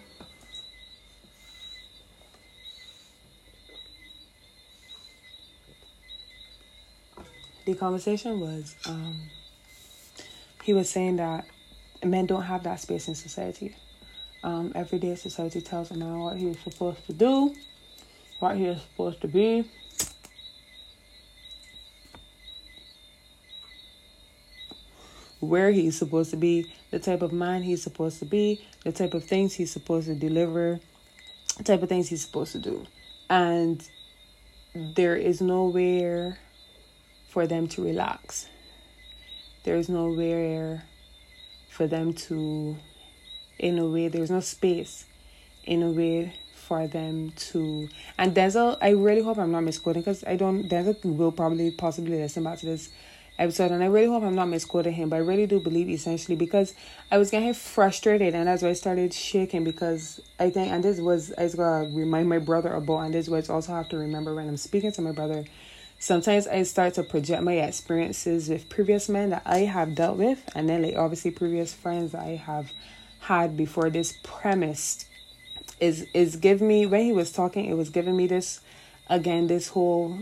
[7.66, 9.30] the conversation was um,
[10.62, 11.44] he was saying that
[12.04, 13.74] men don't have that space in society.
[14.44, 17.54] Um, every day society tells a man what he's supposed to do,
[18.40, 19.64] what he is supposed to be.
[25.38, 29.14] Where he's supposed to be, the type of man he's supposed to be, the type
[29.14, 30.80] of things he's supposed to deliver,
[31.58, 32.86] the type of things he's supposed to do.
[33.28, 33.86] And
[34.74, 36.38] there is nowhere
[37.28, 38.46] for them to relax.
[39.64, 40.84] There is nowhere
[41.70, 42.76] for them to,
[43.62, 45.06] in a way, there's no space
[45.64, 47.88] in a way for them to.
[48.18, 52.18] And Denzel, I really hope I'm not misquoting because I don't, Denzel will probably possibly
[52.18, 52.90] listen back to this
[53.38, 56.36] episode and I really hope I'm not misquoting him, but I really do believe essentially
[56.36, 56.74] because
[57.10, 61.00] I was getting frustrated and that's why I started shaking because I think and this
[61.00, 64.34] was I was gonna remind my brother about and this was also have to remember
[64.34, 65.44] when I'm speaking to my brother.
[65.98, 70.42] Sometimes I start to project my experiences with previous men that I have dealt with
[70.54, 72.72] and then like obviously previous friends that I have
[73.22, 75.06] had before this premise
[75.80, 78.60] is is give me when he was talking it was giving me this
[79.08, 80.18] again this whole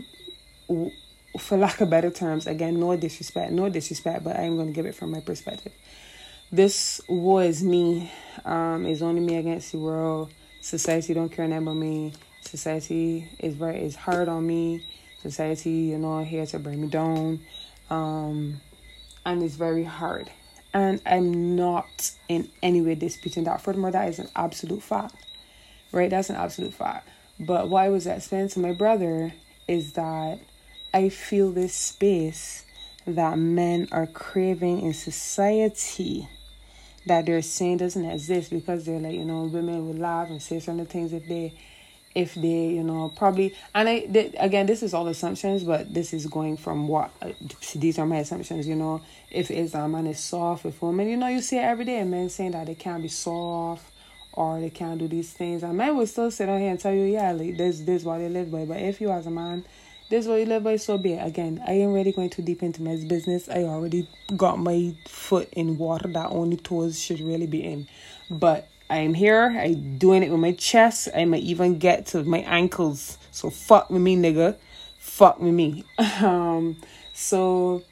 [1.37, 4.85] for lack of better terms, again, no disrespect, no disrespect, but I'm going to give
[4.85, 5.71] it from my perspective.
[6.51, 8.11] This war is me.
[8.43, 10.31] Um, it's only me against the world.
[10.59, 12.13] Society don't care about me.
[12.41, 14.85] Society is very is hard on me.
[15.21, 17.39] Society, you know, here to bring me down.
[17.89, 18.59] Um,
[19.25, 20.29] and it's very hard.
[20.73, 23.61] And I'm not in any way disputing that.
[23.61, 25.15] Furthermore, that is an absolute fact.
[25.91, 26.09] Right?
[26.09, 27.09] That's an absolute fact.
[27.39, 29.33] But what I was explaining to my brother
[29.67, 30.39] is that
[30.93, 32.65] I feel this space
[33.05, 36.27] that men are craving in society
[37.07, 40.59] that they're saying doesn't exist because they're like, you know, women will laugh and say
[40.59, 41.53] certain things if they
[42.13, 46.13] if they you know probably and I they, again this is all assumptions but this
[46.13, 47.31] is going from what uh,
[47.75, 49.01] these are my assumptions you know.
[49.29, 52.03] If it's a man is soft with women you know you see it every day
[52.03, 53.85] men saying that they can't be soft
[54.33, 55.61] or they can't do these things.
[55.63, 58.19] And men will still sit on here and tell you yeah like this this what
[58.19, 58.65] they live by.
[58.65, 59.63] But if you as a man
[60.09, 61.25] this what you live by so be it.
[61.25, 63.47] Again I ain't really going too deep into my business.
[63.47, 67.87] I already got my foot in water that only toes should really be in.
[68.29, 69.55] But I'm here.
[69.57, 71.07] I doing it with my chest.
[71.15, 73.17] I might even get to my ankles.
[73.31, 74.57] So fuck with me, nigga.
[74.99, 75.85] Fuck with me.
[76.21, 76.77] Um,
[77.13, 77.83] so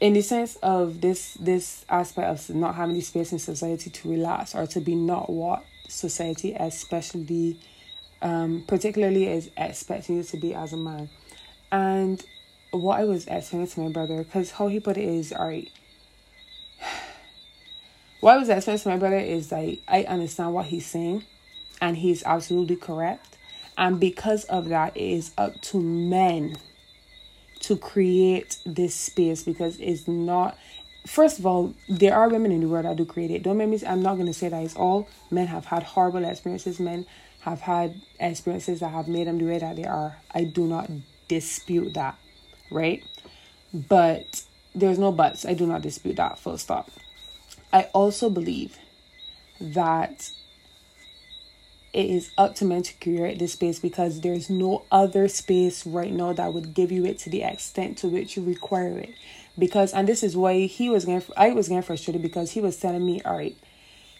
[0.00, 4.10] in the sense of this this aspect of not having the space in society to
[4.10, 7.58] relax or to be not what society especially
[8.20, 11.08] um particularly is expecting you to be as a man.
[11.70, 12.24] And
[12.72, 15.70] what I was explaining to my brother, because how he put it is, all right,
[18.22, 21.24] what I was explaining to my brother is like I understand what he's saying,
[21.80, 23.36] and he's absolutely correct.
[23.76, 26.56] And because of that, it is up to men
[27.62, 30.56] to create this space because it's not.
[31.04, 33.42] First of all, there are women in the world that do create it.
[33.42, 33.80] Don't make me.
[33.84, 36.78] I'm not gonna say that it's all men have had horrible experiences.
[36.78, 37.06] Men
[37.40, 40.16] have had experiences that have made them the way that they are.
[40.32, 40.88] I do not
[41.26, 42.16] dispute that,
[42.70, 43.02] right?
[43.74, 44.44] But
[44.76, 45.44] there's no buts.
[45.44, 46.38] I do not dispute that.
[46.38, 46.88] Full stop.
[47.72, 48.78] I also believe
[49.60, 50.30] that
[51.92, 56.12] it is up to men to create this space because there's no other space right
[56.12, 59.14] now that would give you it to the extent to which you require it.
[59.58, 62.78] Because and this is why he was getting I was getting frustrated because he was
[62.78, 63.56] telling me, all right,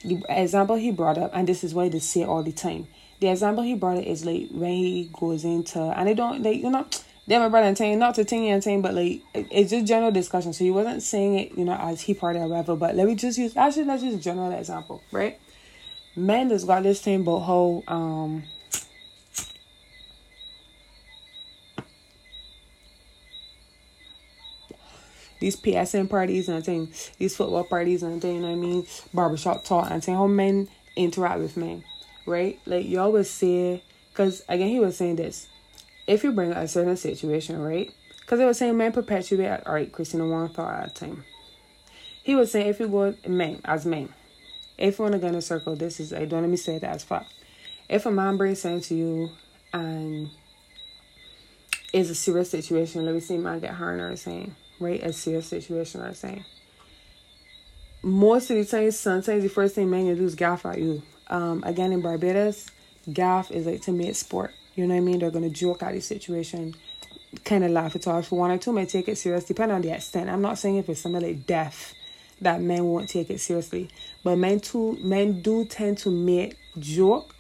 [0.05, 2.89] the example he brought up, and this is why they say all the time.
[3.21, 6.59] The example he brought it is like when he goes into and I don't like
[6.59, 6.87] you know
[7.33, 10.11] then my brother and saying not to ting and saying, but like it's just general
[10.11, 10.53] discussion.
[10.53, 12.77] So he wasn't saying it, you know, as he part or whatever.
[12.77, 15.41] But let me just use actually let's use a general example, right?
[16.15, 18.43] Man just got this thing about how um
[25.41, 28.87] these PSN parties and thing, these football parties and thing, you know what I mean?
[29.15, 31.83] Barbershop talk and saying how men interact with men,
[32.27, 32.61] right?
[32.67, 35.49] Like you always say, because again, he was saying this
[36.13, 37.91] if you bring a certain situation, right?
[38.21, 41.25] Because it was saying man, perpetuate, all right, Christina one thought at a time.
[42.23, 44.11] He was saying if you go men as men,
[44.77, 46.79] if you want to go in a circle, this is I don't let me say
[46.79, 47.27] that as fuck.
[47.89, 49.31] If a man brings something to you
[49.73, 50.31] and
[51.93, 55.03] is a serious situation, let me see man get hurt or saying, right?
[55.03, 56.45] A serious situation or saying.
[58.03, 61.03] Most of the time, sometimes the first thing men you do is gaff at you.
[61.29, 62.69] Um, again in Barbados,
[63.11, 65.19] gaff is like to me, make sport you know what I mean?
[65.19, 66.75] They're gonna joke at the situation,
[67.45, 68.31] kind of laugh it off.
[68.33, 70.31] One or two may take it serious, depending on the extent.
[70.31, 71.95] I'm not saying if it's something like death
[72.41, 73.89] that men won't take it seriously,
[74.23, 77.35] but men too men do tend to make joke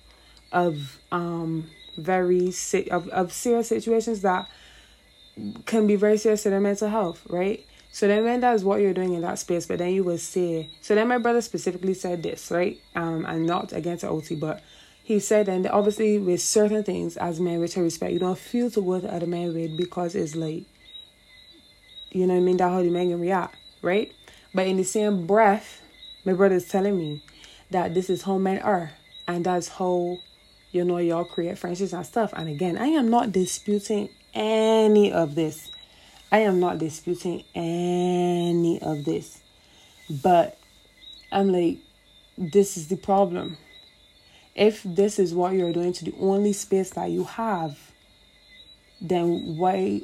[0.53, 2.53] of um very
[2.91, 4.49] of of serious situations that
[5.67, 7.67] can be very serious to their mental health, right?
[7.91, 10.69] So then when that's what you're doing in that space, but then you will say
[10.81, 12.81] so then my brother specifically said this, right?
[12.95, 14.63] Um and not against OT, but
[15.03, 18.83] he said, and obviously with certain things as men, with respect, you don't feel to
[18.83, 20.65] go to other men with because it's like,
[22.11, 22.57] you know what I mean?
[22.59, 24.13] That how the men can react, right?
[24.55, 25.83] But in the same breath,
[26.25, 27.23] my brother's telling me
[27.71, 28.93] that this is how men are,
[29.27, 30.19] and that's how
[30.71, 32.33] you know y'all create friendships and stuff.
[32.35, 35.71] And again, I am not disputing any of this.
[36.31, 39.41] I am not disputing any of this.
[40.23, 40.59] But
[41.31, 41.79] I'm like,
[42.39, 43.57] this is the problem
[44.55, 47.79] if this is what you're doing to the only space that you have
[49.01, 50.01] then why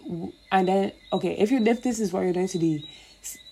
[0.50, 2.84] and then okay if you if this is what you're doing to the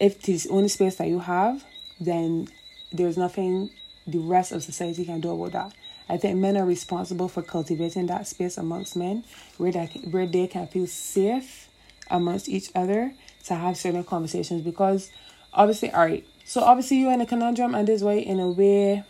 [0.00, 1.64] if this only space that you have
[2.00, 2.48] then
[2.92, 3.70] there's nothing
[4.06, 5.74] the rest of society can do about that.
[6.08, 9.24] I think men are responsible for cultivating that space amongst men
[9.56, 11.68] where they, where they can feel safe
[12.08, 13.12] amongst each other
[13.46, 15.10] to have certain conversations because
[15.52, 19.02] obviously all right so obviously you're in a conundrum and this way in a way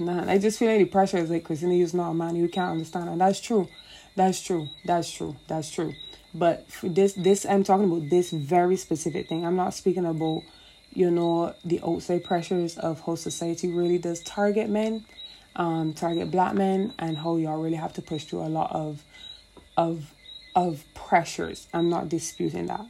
[0.00, 0.30] nah.
[0.30, 2.72] I just feel like the pressure is like Christina, you're not a man, you can't
[2.72, 3.68] understand, and that's true.
[4.16, 4.68] That's true.
[4.84, 5.36] That's true.
[5.48, 5.94] That's true.
[6.34, 9.46] But this, this I'm talking about this very specific thing.
[9.46, 10.42] I'm not speaking about,
[10.92, 15.04] you know, the outside pressures of how society really does target men,
[15.56, 19.02] um, target black men, and how y'all really have to push through a lot of,
[19.76, 20.12] of,
[20.54, 21.68] of pressures.
[21.72, 22.86] I'm not disputing that.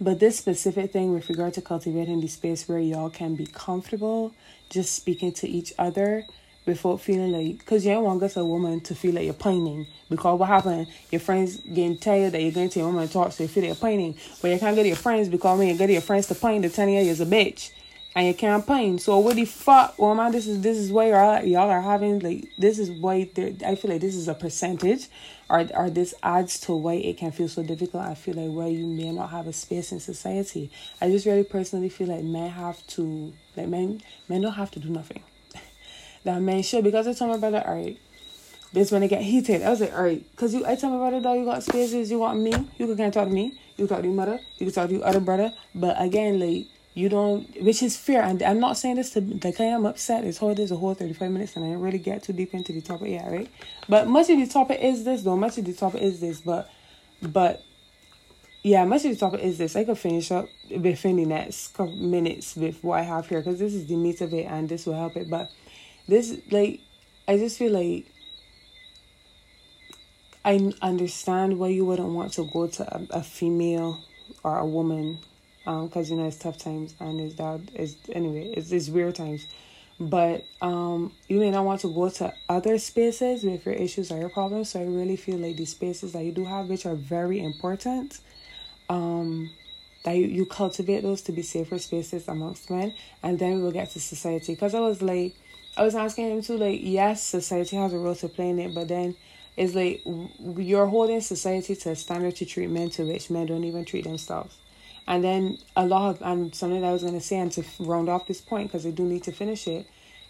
[0.00, 4.32] But this specific thing with regard to cultivating the space where y'all can be comfortable
[4.70, 6.24] just speaking to each other
[6.66, 9.86] without feeling like, because you don't want us a woman to feel like you're pining.
[10.08, 13.32] Because what happened, your friends getting tired that you're going to your woman to talk,
[13.32, 14.14] so you feel like you're pining.
[14.40, 16.68] But you can't get your friends because when you get your friends to pine, the
[16.68, 17.70] 10 years is a bitch.
[18.18, 19.00] And you can't.
[19.00, 22.48] So what the fuck, man, this is this is why y'all y'all are having like
[22.58, 23.30] this is why
[23.64, 25.06] I feel like this is a percentage,
[25.48, 28.02] or or this adds to why it can feel so difficult.
[28.02, 30.68] I feel like why you may not have a space in society.
[31.00, 34.80] I just really personally feel like men have to like men men don't have to
[34.80, 35.22] do nothing.
[36.24, 37.96] that men should because I told my brother, all right.
[38.72, 39.62] This when it get heated.
[39.62, 42.10] I was like, all right, cause you I tell my brother though you got spaces,
[42.10, 44.66] you want me, you can talk to me, you can talk to your mother, you
[44.66, 45.54] can talk to your other brother.
[45.74, 46.66] But again, like
[46.98, 48.22] you don't which is fair.
[48.22, 50.24] And i'm not saying this to like i am upset.
[50.24, 52.72] It's whole there's a whole 35 minutes and i didn't really get too deep into
[52.72, 53.48] the topic yet right?
[53.88, 55.36] But much of the topic is this though.
[55.36, 56.40] Much of the topic is this.
[56.40, 56.68] But
[57.22, 57.62] but
[58.64, 59.76] yeah much of the topic is this.
[59.76, 63.60] I could finish up within the next couple minutes with what i have here because
[63.60, 65.30] this is the meat of it and this will help it.
[65.30, 65.52] But
[66.08, 66.80] this like
[67.28, 68.06] i just feel like
[70.44, 74.02] i understand why you wouldn't want to go to a, a female
[74.42, 75.20] or a woman
[75.68, 79.14] because um, you know it's tough times and it's that it's anyway it's, it's weird
[79.14, 79.46] times.
[80.00, 84.18] But um you may not want to go to other spaces with your issues or
[84.18, 86.94] your problems so i really feel like these spaces that you do have which are
[86.94, 88.20] very important
[88.88, 89.50] um
[90.04, 92.94] that you, you cultivate those to be safer spaces amongst men.
[93.22, 94.54] And then we'll get to society.
[94.54, 95.34] Because i was like
[95.76, 98.74] i was asking him too like yes society has a role to play in it.
[98.74, 99.16] But then
[99.56, 100.00] it's like
[100.56, 104.04] you're holding society to a standard to treat men to which men don't even treat
[104.04, 104.56] themselves
[105.08, 107.64] and then a lot of, and something that I was going to say, and to
[107.80, 109.86] round off this point, because I do need to finish it,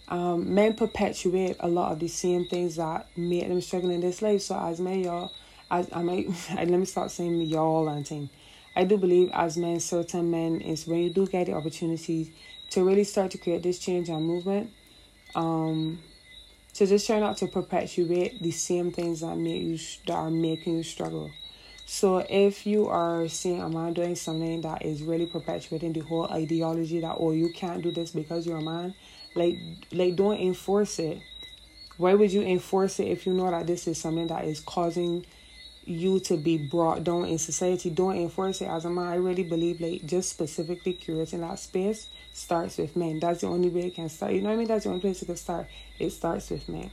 [0.07, 4.23] um, men perpetuate a lot of the same things that made them struggle in this
[4.23, 4.43] life.
[4.43, 5.33] So as men, y'all,
[5.69, 8.31] as I might, let me start saying y'all and thing.
[8.77, 12.33] I do believe as men, certain men, is when you do get the opportunity
[12.71, 14.71] to really start to create this change and movement,
[15.35, 15.99] um,
[16.75, 19.77] to just try not to perpetuate the same things that make you
[20.07, 21.33] that are making you struggle.
[21.91, 26.27] So if you are seeing a man doing something that is really perpetuating the whole
[26.27, 28.95] ideology that oh you can't do this because you're a man,
[29.35, 29.59] like
[29.91, 31.19] like don't enforce it.
[31.97, 35.25] Why would you enforce it if you know that this is something that is causing
[35.87, 37.89] you to be brought down in society?
[37.89, 39.07] Don't enforce it as a man.
[39.07, 43.19] I really believe like just specifically curating that space starts with men.
[43.19, 44.35] That's the only way it can start.
[44.35, 44.69] You know what I mean?
[44.69, 45.67] That's the only place it can start.
[45.99, 46.91] It starts with men.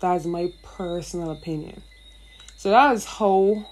[0.00, 1.80] That's my personal opinion.
[2.58, 3.64] So that is how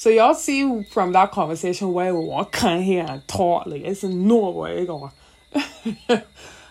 [0.00, 4.02] so y'all see from that conversation where we want come here and talk like it's
[4.02, 5.12] no way going.
[5.54, 6.22] I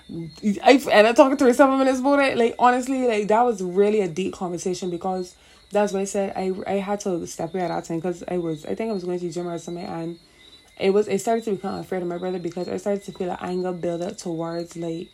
[0.09, 2.39] and I talked three seven minutes about it.
[2.39, 5.36] Like honestly, like that was really a deep conversation because
[5.69, 8.39] that's why I said I I had to step away at that time because I
[8.39, 10.17] was I think I was going to gym or something and
[10.80, 13.30] it was it started to become unfair to my brother because I started to feel
[13.30, 15.09] an anger build up towards like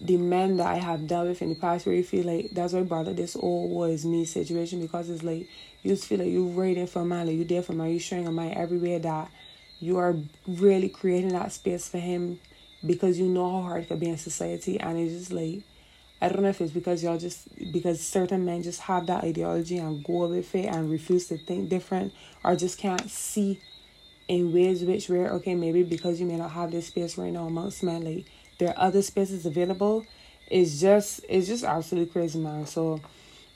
[0.00, 2.72] the men that I have dealt with in the past where you feel like that's
[2.72, 5.48] why brother this all was me situation because it's like
[5.82, 8.26] you just feel like you're waiting for man, like you're there for man, you're showing
[8.26, 9.30] a man everywhere that
[9.80, 12.40] you are really creating that space for him
[12.84, 15.62] because you know how hard it can be in society and it's just like
[16.20, 19.78] I don't know if it's because y'all just because certain men just have that ideology
[19.78, 23.60] and go with it and refuse to think different or just can't see
[24.26, 27.46] in ways which where okay maybe because you may not have this space right now
[27.46, 28.26] amongst men like
[28.58, 30.04] there are other spaces available.
[30.50, 33.00] It's just it's just absolutely crazy man so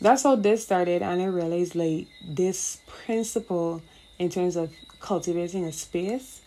[0.01, 1.03] that's how this started.
[1.03, 3.83] And i realized like this principle
[4.19, 6.41] in terms of cultivating a space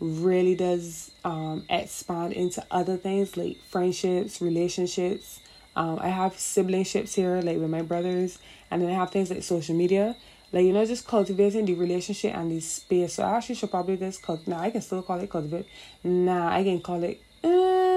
[0.00, 5.40] really does um, expand into other things like friendships relationships.
[5.74, 8.38] Um, i have siblingships here like with my brothers
[8.70, 10.14] and then i have things like social media.
[10.52, 13.14] Like you know just cultivating the relationship and the space.
[13.14, 15.66] So i actually should probably just cult now i can still call it cultivate.
[16.04, 17.87] Nah i can call it uh,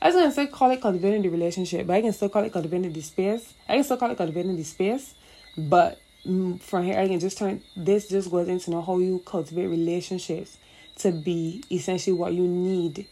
[0.00, 2.52] I was gonna say call it cultivating the relationship, but I can still call it
[2.52, 3.54] cultivating the space.
[3.68, 5.14] I can still call it cultivating the space,
[5.56, 9.68] but from here I can just turn this just goes into know how you cultivate
[9.68, 10.58] relationships
[10.96, 13.06] to be essentially what you need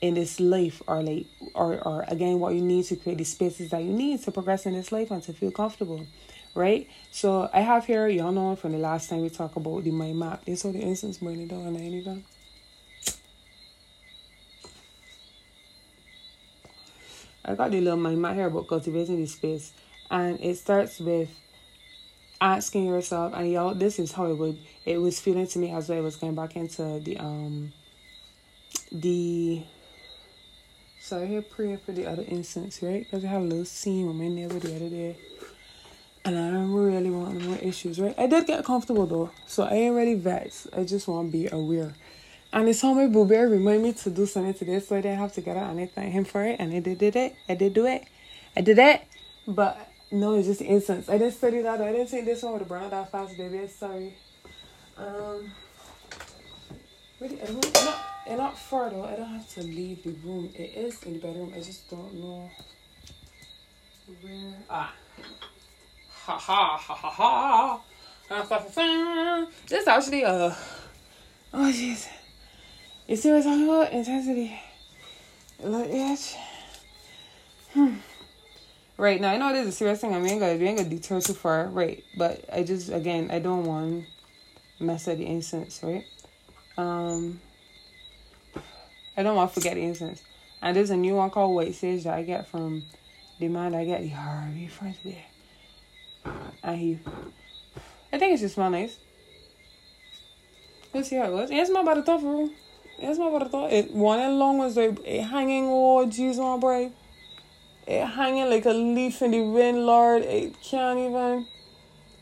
[0.00, 3.70] in this life or like or or again what you need to create the spaces
[3.70, 6.06] that you need to progress in this life and to feel comfortable
[6.54, 9.90] right so i have here y'all know from the last time we talked about the
[9.90, 12.24] mind map this is the instance burning down and anything
[17.44, 19.72] I got the little mind map here about cultivating the space,
[20.10, 21.28] and it starts with
[22.40, 25.90] asking yourself, and y'all, this is how it would it was feeling to me as
[25.90, 27.72] I was going back into the um
[28.92, 29.62] the
[31.00, 33.04] sorry here praying for the other instance, right?
[33.04, 35.16] Because I had a little scene with my neighbor the other day.
[36.26, 38.14] And I don't really want no more issues, right?
[38.16, 39.30] I did get comfortable though.
[39.46, 40.68] So I ain't really vexed.
[40.74, 41.92] I just want to be aware.
[42.54, 45.18] And it's how my boo bear remind me to do something today, so I didn't
[45.18, 46.60] have to get out and I thank him for it.
[46.60, 47.34] And I did, did it.
[47.48, 48.04] I did do it.
[48.56, 49.02] I did it.
[49.46, 49.76] But
[50.12, 51.08] no, it's just instance.
[51.08, 51.82] I didn't study that.
[51.82, 53.66] I didn't take this one with a brown that fast, baby.
[53.66, 54.14] Sorry.
[54.96, 55.50] Um,
[57.20, 59.04] Really, I don't, not, it's not far though.
[59.04, 60.50] I don't have to leave the room.
[60.54, 61.52] It is in the bedroom.
[61.54, 62.50] I just don't know
[64.20, 64.54] where.
[64.68, 64.92] Ah.
[66.24, 67.80] Ha ha ha ha ha.
[69.68, 70.28] This is actually a.
[70.28, 70.54] Uh,
[71.54, 72.08] oh jeez.
[73.06, 73.92] You see what I'm talking about?
[73.92, 74.58] Intensity.
[75.62, 76.36] Look at.
[77.74, 77.96] Hmm.
[78.96, 80.14] Right now, I know this is a serious thing.
[80.14, 82.02] I mean, I ain't gonna deter too far, right?
[82.16, 84.06] But I just, again, I don't want
[84.80, 86.04] mess up the incense, right?
[86.78, 87.40] Um,
[89.16, 90.22] I don't want to forget the incense.
[90.62, 92.84] And there's a new one called White Sage that I get from
[93.38, 95.24] the man I get the Harvey friends there.
[96.62, 96.98] And he,
[98.12, 98.96] I think it just smell nice.
[100.94, 101.50] Let's see how it goes.
[101.50, 102.50] It's not bad at all for real.
[103.04, 103.66] It's not bad at all.
[103.66, 105.66] It one and long was like it hanging.
[105.66, 106.92] Oh, jeez, my boy.
[107.86, 110.22] It hanging like a leaf in the wind, Lord.
[110.22, 111.46] It can't even.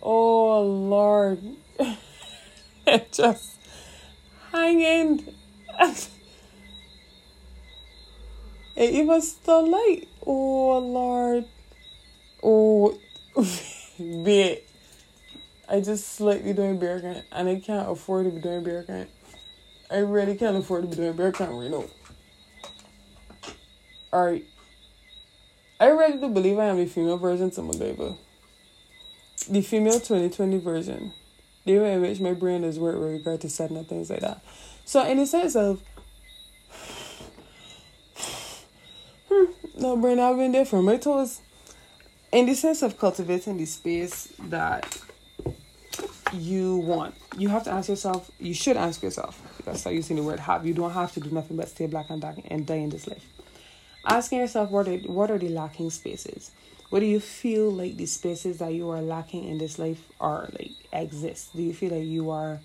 [0.03, 1.41] Oh Lord.
[2.87, 3.59] it just
[4.51, 5.25] hanging.
[8.77, 10.09] it even still light.
[10.27, 11.45] Oh Lord.
[12.43, 12.99] Oh
[14.25, 14.69] bit.
[15.69, 19.09] I just slightly doing bear grant and I can't afford to be doing bear grant.
[19.93, 21.85] I really can't afford to be doing bear grant right now.
[24.11, 24.47] Alright.
[25.79, 28.17] I really do believe I am the female version to MacGyver.
[29.51, 31.13] The female 2020 version.
[31.67, 34.43] The way in which my brain is worked with regard to up things like that.
[34.87, 35.83] So in the sense of
[39.29, 39.45] hmm,
[39.77, 41.43] no brain I've been there for my toes.
[42.33, 44.99] In the sense of cultivating the space that
[46.33, 47.15] you want.
[47.37, 50.67] You have to ask yourself, you should ask yourself, because start using the word have.
[50.67, 53.07] You don't have to do nothing but stay black and dark and die in this
[53.07, 53.25] life.
[54.05, 56.51] Asking yourself what are what are the lacking spaces?
[56.91, 60.49] What do you feel like the spaces that you are lacking in this life are
[60.59, 61.55] like exist?
[61.55, 62.61] Do you feel like you are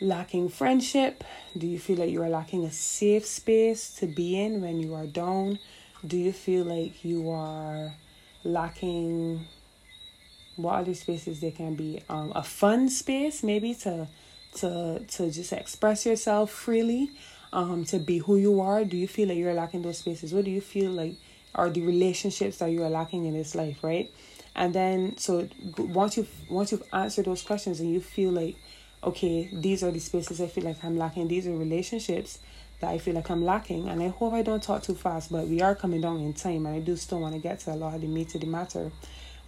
[0.00, 1.22] lacking friendship?
[1.56, 4.94] Do you feel like you are lacking a safe space to be in when you
[4.94, 5.58] are down?
[6.06, 7.92] Do you feel like you are
[8.42, 9.46] lacking
[10.56, 12.02] what other spaces there can be?
[12.08, 14.08] Um, a fun space maybe to
[14.56, 17.10] to to just express yourself freely
[17.54, 18.84] um, to be who you are?
[18.84, 20.34] Do you feel like you're lacking those spaces?
[20.34, 21.14] What do you feel like
[21.54, 24.12] are the relationships that you are lacking in this life, right?
[24.56, 25.48] And then so
[25.78, 28.56] once you've once you've answered those questions and you feel like,
[29.02, 31.28] okay, these are the spaces I feel like I'm lacking.
[31.28, 32.40] These are relationships
[32.80, 33.88] that I feel like I'm lacking.
[33.88, 36.66] And I hope I don't talk too fast, but we are coming down in time,
[36.66, 38.46] and I do still want to get to a lot of the meat of the
[38.46, 38.90] matter.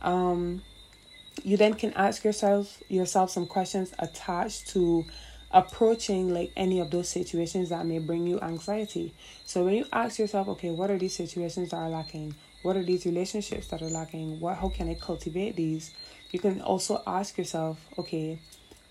[0.01, 0.63] Um,
[1.47, 5.05] you then can ask yourself yourself some questions attached to
[5.53, 9.14] approaching like any of those situations that may bring you anxiety.
[9.44, 12.34] So when you ask yourself, okay, what are these situations that are lacking?
[12.62, 14.40] What are these relationships that are lacking?
[14.40, 15.94] What how can I cultivate these?
[16.32, 18.40] You can also ask yourself, okay,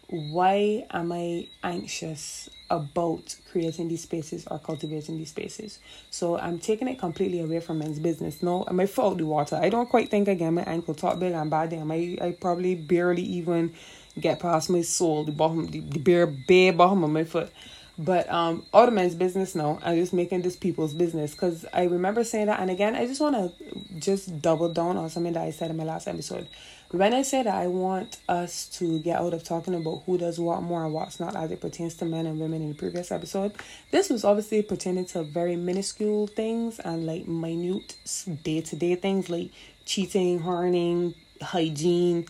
[0.10, 5.80] why am I anxious about creating these spaces or cultivating these spaces?
[6.10, 8.44] So I'm taking it completely away from men's business.
[8.44, 9.56] No, I might fall the water.
[9.56, 11.70] I don't quite think again my ankle top big and bad.
[11.70, 11.92] damn.
[11.92, 13.74] I I probably barely even
[14.20, 17.52] get past my sole, the bottom, the, the bare, bare bottom of my foot.
[17.98, 21.84] But um, all the men's business now, I'm just making this people's business because I
[21.84, 22.60] remember saying that.
[22.60, 25.78] And again, I just want to just double down on something that I said in
[25.78, 26.48] my last episode.
[26.92, 30.40] When I say that I want us to get out of talking about who does
[30.40, 33.12] what more and what's not as it pertains to men and women in the previous
[33.12, 33.54] episode,
[33.92, 37.96] this was obviously pertaining to very minuscule things and like minute
[38.44, 39.52] day to day things like
[39.86, 42.28] cheating, horning, hygiene,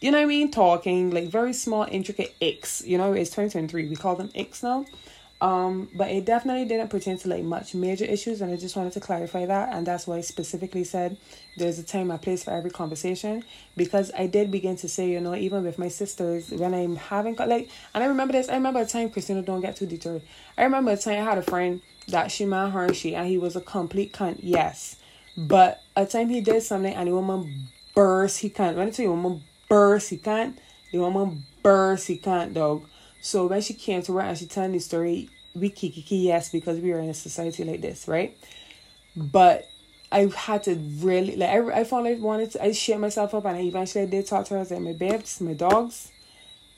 [0.00, 0.50] you know what I mean?
[0.50, 2.86] Talking, like very small, intricate icks.
[2.86, 3.88] You know, it's 2023.
[3.88, 4.86] We call them icks now.
[5.40, 8.92] Um, but it definitely didn't pertain to like much major issues, and I just wanted
[8.94, 11.16] to clarify that, and that's why I specifically said
[11.56, 13.44] there's a time and place for every conversation
[13.76, 17.36] because I did begin to say, you know, even with my sisters when I'm having
[17.36, 18.48] like, and I remember this.
[18.48, 20.22] I remember a time Christina don't get too deterred.
[20.56, 23.28] I remember a time I had a friend that she man her and she, and
[23.28, 24.40] he was a complete cunt.
[24.42, 24.96] Yes,
[25.36, 28.40] but a time he did something and the woman burst.
[28.40, 28.76] He can't.
[28.76, 30.58] When I tell you, woman burst, he can't.
[30.90, 32.88] The woman burst, he can't, dog.
[33.20, 36.78] So when she came to her and she told the story, we kiki yes because
[36.80, 38.36] we are in a society like this, right?
[39.16, 39.68] But
[40.10, 43.56] I had to really like I, I I wanted to I shut myself up and
[43.56, 44.60] I eventually did talk to her.
[44.60, 46.10] I like, my babes, my dogs,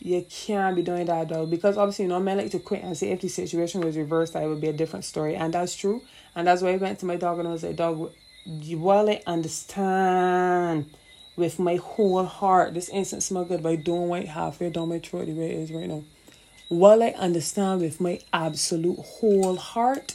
[0.01, 2.97] you can't be doing that dog because obviously you know men like to quit and
[2.97, 5.77] say if the situation was reversed that it would be a different story and that's
[5.77, 6.01] true
[6.35, 8.11] and that's why I went to my dog and I was like dog
[8.45, 10.91] you I understand
[11.37, 12.75] with my whole heart.
[12.75, 15.73] This instant smell good by doing white halfway down my throat the way it is
[15.73, 16.03] right now.
[16.71, 20.15] While I understand with my absolute whole heart,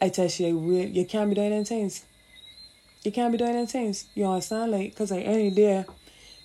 [0.00, 2.02] I tell you, I really, you can't be doing any things.
[3.02, 4.06] You can't be doing any things.
[4.14, 4.72] You understand?
[4.72, 5.84] Like, because like any day,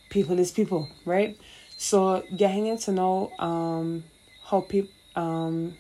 [0.10, 1.38] people is people, right?
[1.78, 4.04] So getting into know um
[4.44, 5.78] how people um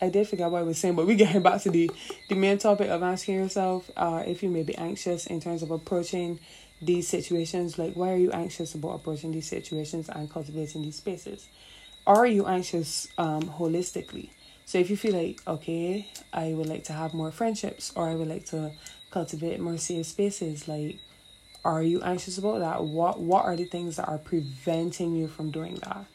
[0.00, 1.90] I did forget what I was saying, but we getting back to the
[2.28, 5.72] the main topic of asking yourself uh, if you may be anxious in terms of
[5.72, 6.38] approaching
[6.80, 7.78] these situations.
[7.78, 11.48] Like, why are you anxious about approaching these situations and cultivating these spaces?
[12.06, 14.30] Are you anxious um, holistically?
[14.64, 18.14] So if you feel like okay, I would like to have more friendships, or I
[18.14, 18.72] would like to
[19.10, 20.98] cultivate more safe spaces, like
[21.64, 22.84] are you anxious about that?
[22.84, 26.06] What what are the things that are preventing you from doing that?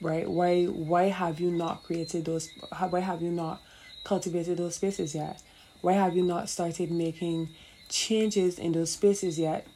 [0.00, 2.50] right why why have you not created those
[2.90, 3.60] why have you not
[4.04, 5.42] cultivated those spaces yet
[5.80, 7.48] why have you not started making
[7.88, 9.66] changes in those spaces yet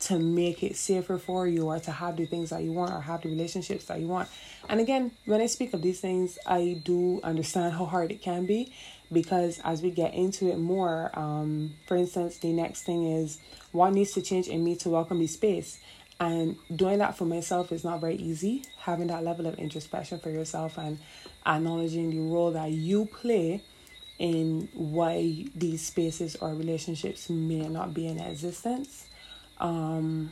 [0.00, 3.00] to make it safer for you or to have the things that you want or
[3.00, 4.28] have the relationships that you want
[4.68, 8.44] and again when i speak of these things i do understand how hard it can
[8.44, 8.72] be
[9.12, 13.38] because as we get into it more um for instance the next thing is
[13.70, 15.78] what needs to change in me to welcome the space
[16.22, 18.64] and doing that for myself is not very easy.
[18.78, 21.00] Having that level of introspection for yourself and
[21.44, 23.60] acknowledging the role that you play
[24.22, 29.06] in why these spaces or relationships may not be in existence.
[29.58, 30.30] Um,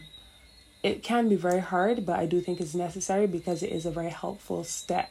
[0.84, 3.90] it can be very hard, but I do think it's necessary because it is a
[3.90, 5.10] very helpful step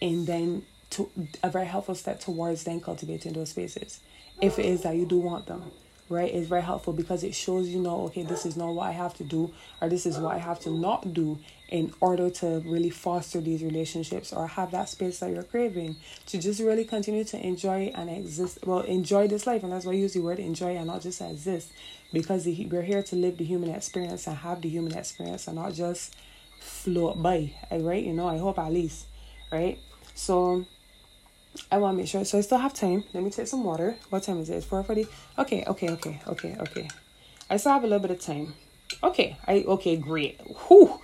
[0.00, 1.10] in then to
[1.42, 4.00] a very helpful step towards then cultivating those spaces
[4.40, 5.70] if it is that you do want them
[6.08, 8.90] right is very helpful because it shows you know okay this is not what i
[8.92, 11.38] have to do or this is what i have to not do
[11.70, 15.96] in order to really foster these relationships or have that space that you're craving.
[16.26, 19.92] To just really continue to enjoy and exist well enjoy this life and that's why
[19.92, 21.72] i use the word enjoy and not just exist
[22.12, 25.72] because we're here to live the human experience and have the human experience and not
[25.72, 26.14] just
[26.60, 29.06] float by eh, right you know i hope at least
[29.54, 29.78] right?
[30.14, 30.66] So
[31.70, 32.24] I want to make sure.
[32.24, 33.04] So I still have time.
[33.12, 33.96] Let me take some water.
[34.10, 34.56] What time is it?
[34.56, 35.08] It's 4.40?
[35.38, 36.88] Okay, okay, okay, okay, okay.
[37.50, 38.54] I still have a little bit of time.
[39.02, 40.40] Okay, I okay, great.
[40.68, 41.00] Whew.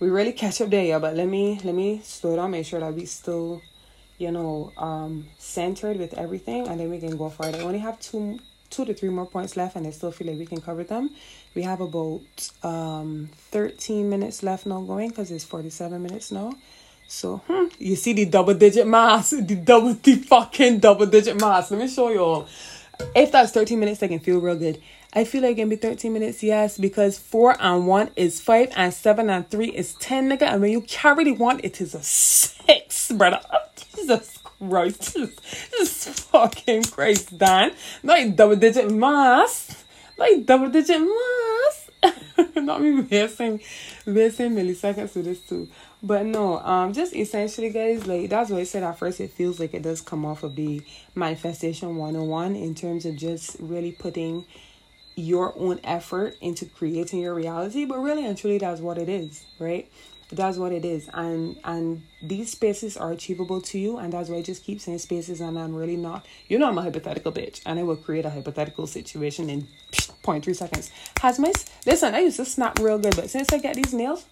[0.00, 2.80] We really catch up there, yeah, but let me let me slow down, make sure
[2.80, 3.62] that we still,
[4.18, 7.54] you know, um centered with everything and then we can go for it.
[7.54, 8.40] I only have two
[8.70, 11.10] two to three more points left and I still feel like we can cover them.
[11.54, 12.22] We have about
[12.62, 16.52] um 13 minutes left now going because it's 47 minutes now.
[17.12, 21.70] So, hmm, you see the double digit mass, the double, the fucking double digit mass.
[21.70, 22.48] Let me show you all.
[23.14, 24.82] If that's 13 minutes, I can feel real good.
[25.12, 28.72] I feel like it can be 13 minutes, yes, because 4 and 1 is 5
[28.76, 30.42] and 7 and 3 is 10, nigga.
[30.44, 33.40] And when you carry the 1, it is a 6, brother.
[33.94, 35.14] Jesus Christ.
[35.14, 37.72] Jesus fucking Christ, Dan.
[38.02, 39.84] Not double digit mass.
[40.16, 41.90] Like double digit mass.
[42.56, 43.60] Not me wasting,
[44.06, 45.68] wasting milliseconds to this too.
[46.02, 49.20] But no, um, just essentially, guys, like that's what I said at first.
[49.20, 50.82] It feels like it does come off of the
[51.14, 54.44] manifestation 101 in terms of just really putting
[55.14, 57.84] your own effort into creating your reality.
[57.84, 59.88] But really and truly, that's what it is, right?
[60.32, 64.38] That's what it is, and and these spaces are achievable to you, and that's why
[64.38, 66.26] I just keep saying spaces, and I'm really not.
[66.48, 70.56] You know, I'm a hypothetical bitch, and I will create a hypothetical situation in 0.3
[70.56, 70.90] seconds.
[71.20, 71.52] Has my
[71.84, 72.14] listen?
[72.14, 74.24] I used to snap real good, but since I get these nails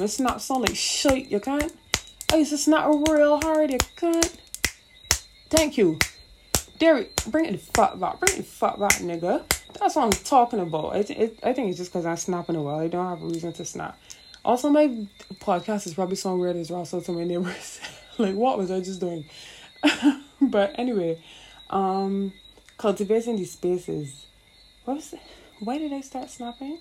[0.00, 1.72] it's not so like shit, you can't.
[2.32, 4.36] I used to snap real hard, you can't.
[5.48, 5.98] Thank you.
[6.78, 8.20] Derek, bring it the fuck back.
[8.20, 9.44] Bring it the fuck back, nigga.
[9.80, 10.94] That's what I'm talking about.
[10.94, 12.78] I, it, I think it's just because I'm snapping a while.
[12.78, 13.98] I don't have a reason to snap.
[14.44, 16.84] Also, my podcast is probably so weird as well.
[16.84, 17.80] So to my neighbors,
[18.18, 19.24] like, what was I just doing?
[20.40, 21.22] but anyway,
[21.70, 22.32] um,
[22.76, 24.26] cultivating these spaces.
[24.84, 25.20] What was it?
[25.60, 26.78] Why did I start snapping?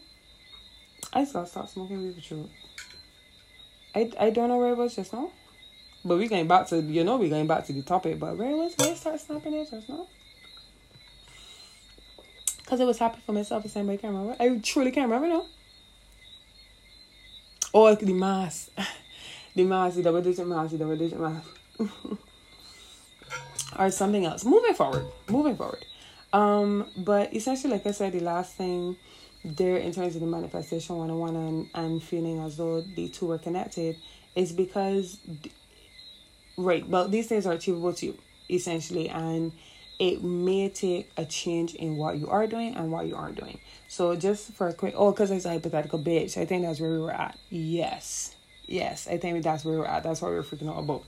[1.13, 2.49] I just gotta start smoking weed with you.
[3.95, 5.31] I, I don't know where it was just now.
[6.03, 8.19] But we going back to you know we going back to the topic.
[8.19, 10.07] But where was where start snapping it just now?
[12.67, 13.93] Cause it was happy for myself the same way.
[13.93, 14.35] I can't remember.
[14.39, 15.45] I truly can't remember now.
[17.73, 18.69] Oh, the mass,
[19.55, 21.43] the mass, the double digit mass, the double digit mass,
[23.77, 24.45] or something else.
[24.45, 25.85] Moving forward, moving forward.
[26.33, 28.97] Um, but essentially, like I said, the last thing
[29.45, 33.37] there in terms of the manifestation 101 and, and feeling as though the two were
[33.37, 33.95] connected
[34.35, 35.19] is because
[36.57, 38.17] right well these things are achievable to you
[38.49, 39.51] essentially and
[39.99, 43.59] it may take a change in what you are doing and what you aren't doing.
[43.87, 46.91] So just for a quick oh because it's a hypothetical bitch i think that's where
[46.91, 47.37] we were at.
[47.49, 48.35] Yes.
[48.67, 50.03] Yes i think that's where we we're at.
[50.03, 51.03] That's what we are freaking out about.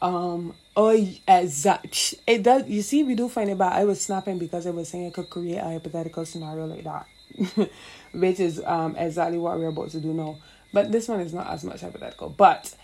[0.00, 0.90] Um oh
[1.28, 4.70] exact it does you see we do find it bad i was snapping because i
[4.70, 7.06] was saying i could create a hypothetical scenario like that
[8.12, 10.38] which is um, exactly what we're about to do now.
[10.72, 12.30] But this one is not as much hypothetical.
[12.30, 12.74] But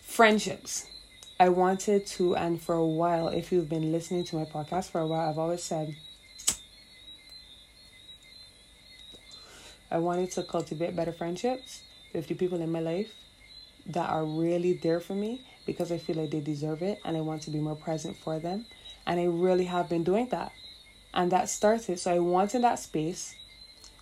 [0.00, 0.86] friendships.
[1.40, 5.00] I wanted to, and for a while, if you've been listening to my podcast for
[5.00, 5.96] a while, I've always said
[9.92, 11.82] I wanted to cultivate better friendships
[12.14, 13.12] with the people in my life
[13.86, 17.20] that are really there for me because I feel like they deserve it and I
[17.20, 18.64] want to be more present for them.
[19.06, 20.52] And I really have been doing that.
[21.14, 21.98] And that started.
[21.98, 23.34] So I wanted that space.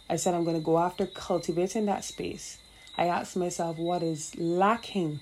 [0.08, 2.58] I said I'm going to go after cultivating that space.
[2.96, 5.20] I asked myself what is lacking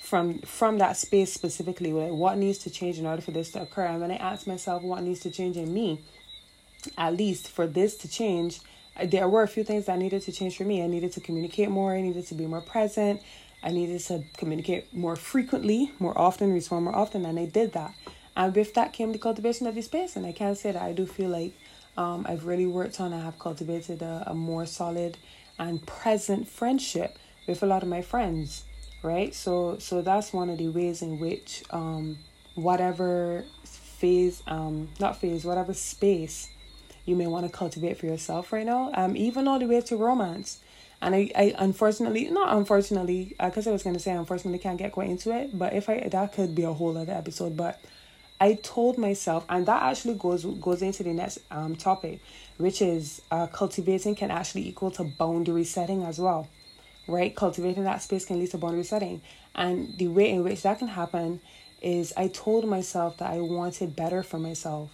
[0.00, 3.60] from from that space specifically like what needs to change in order for this to
[3.60, 6.00] occur and then i asked myself what needs to change in me
[6.96, 8.60] at least for this to change
[8.96, 11.20] uh, there were a few things that needed to change for me i needed to
[11.20, 13.20] communicate more i needed to be more present
[13.62, 17.92] i needed to communicate more frequently more often respond more often and i did that
[18.36, 20.92] and with that came the cultivation of the space and i can't say that i
[20.92, 21.52] do feel like
[21.96, 25.16] um, i've really worked on i have cultivated a, a more solid
[25.58, 28.64] and present friendship with a lot of my friends
[29.02, 29.34] right?
[29.34, 32.18] So so that's one of the ways in which um
[32.54, 36.48] whatever phase um not phase whatever space
[37.04, 39.96] you may want to cultivate for yourself right now um even all the way to
[39.96, 40.60] romance.
[41.02, 44.92] And I, I unfortunately not unfortunately because uh, I was gonna say unfortunately can't get
[44.92, 47.80] quite into it but if I that could be a whole other episode but
[48.40, 52.20] I told myself and that actually goes goes into the next um topic
[52.56, 56.48] which is uh cultivating can actually equal to boundary setting as well
[57.10, 57.34] right?
[57.34, 59.20] Cultivating that space can lead to boundary setting.
[59.54, 61.40] And the way in which that can happen
[61.82, 64.90] is I told myself that I wanted better for myself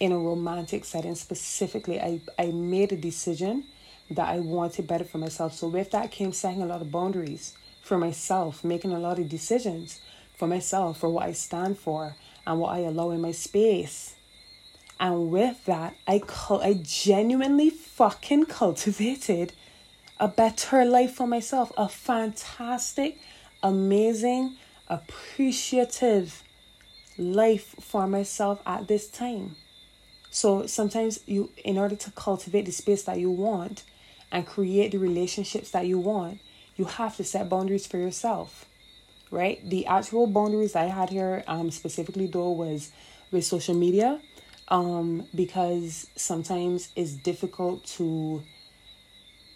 [0.00, 2.00] in a romantic setting specifically.
[2.00, 3.64] I, I made a decision
[4.10, 5.54] that I wanted better for myself.
[5.54, 9.28] So with that came setting a lot of boundaries for myself, making a lot of
[9.28, 10.00] decisions
[10.36, 12.14] for myself, for what I stand for
[12.46, 14.14] and what I allow in my space.
[14.98, 19.52] And with that, I I genuinely fucking cultivated
[20.20, 23.18] a better life for myself, a fantastic,
[23.62, 24.56] amazing,
[24.88, 26.42] appreciative
[27.18, 29.56] life for myself at this time.
[30.30, 33.82] So sometimes you in order to cultivate the space that you want
[34.30, 36.40] and create the relationships that you want,
[36.76, 38.66] you have to set boundaries for yourself.
[39.32, 39.58] Right?
[39.68, 42.92] The actual boundaries I had here um specifically though was
[43.32, 44.20] with social media
[44.68, 48.42] um because sometimes it's difficult to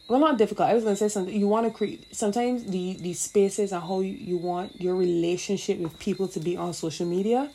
[0.08, 3.12] well not difficult i was to say something you want to create sometimes the the
[3.12, 7.50] spaces and how you, you want your relationship with people to be on social media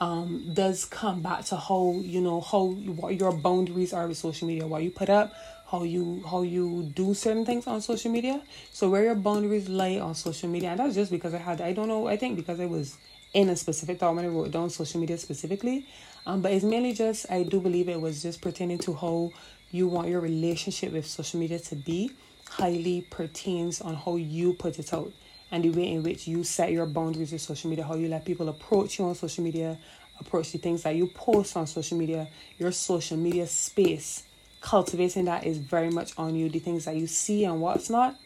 [0.00, 4.46] um does come back to how you know how what your boundaries are with social
[4.46, 5.32] media what you put up
[5.70, 8.40] how you how you do certain things on social media
[8.72, 11.72] so where your boundaries lie on social media and that's just because i had i
[11.72, 12.96] don't know i think because i was
[13.34, 15.86] in a specific thought when i wrote down social media specifically
[16.26, 19.30] um but it's mainly just i do believe it was just pertaining to how
[19.70, 22.10] you want your relationship with social media to be
[22.48, 25.12] highly pertains on how you put it out
[25.50, 28.24] and the way in which you set your boundaries with social media, how you let
[28.24, 29.78] people approach you on social media,
[30.20, 34.24] approach the things that you post on social media, your social media space.
[34.60, 36.48] Cultivating that is very much on you.
[36.48, 38.16] The things that you see and what's not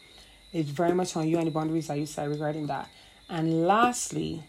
[0.53, 2.89] is very much on you and the boundaries that you set regarding that.
[3.28, 4.45] And lastly,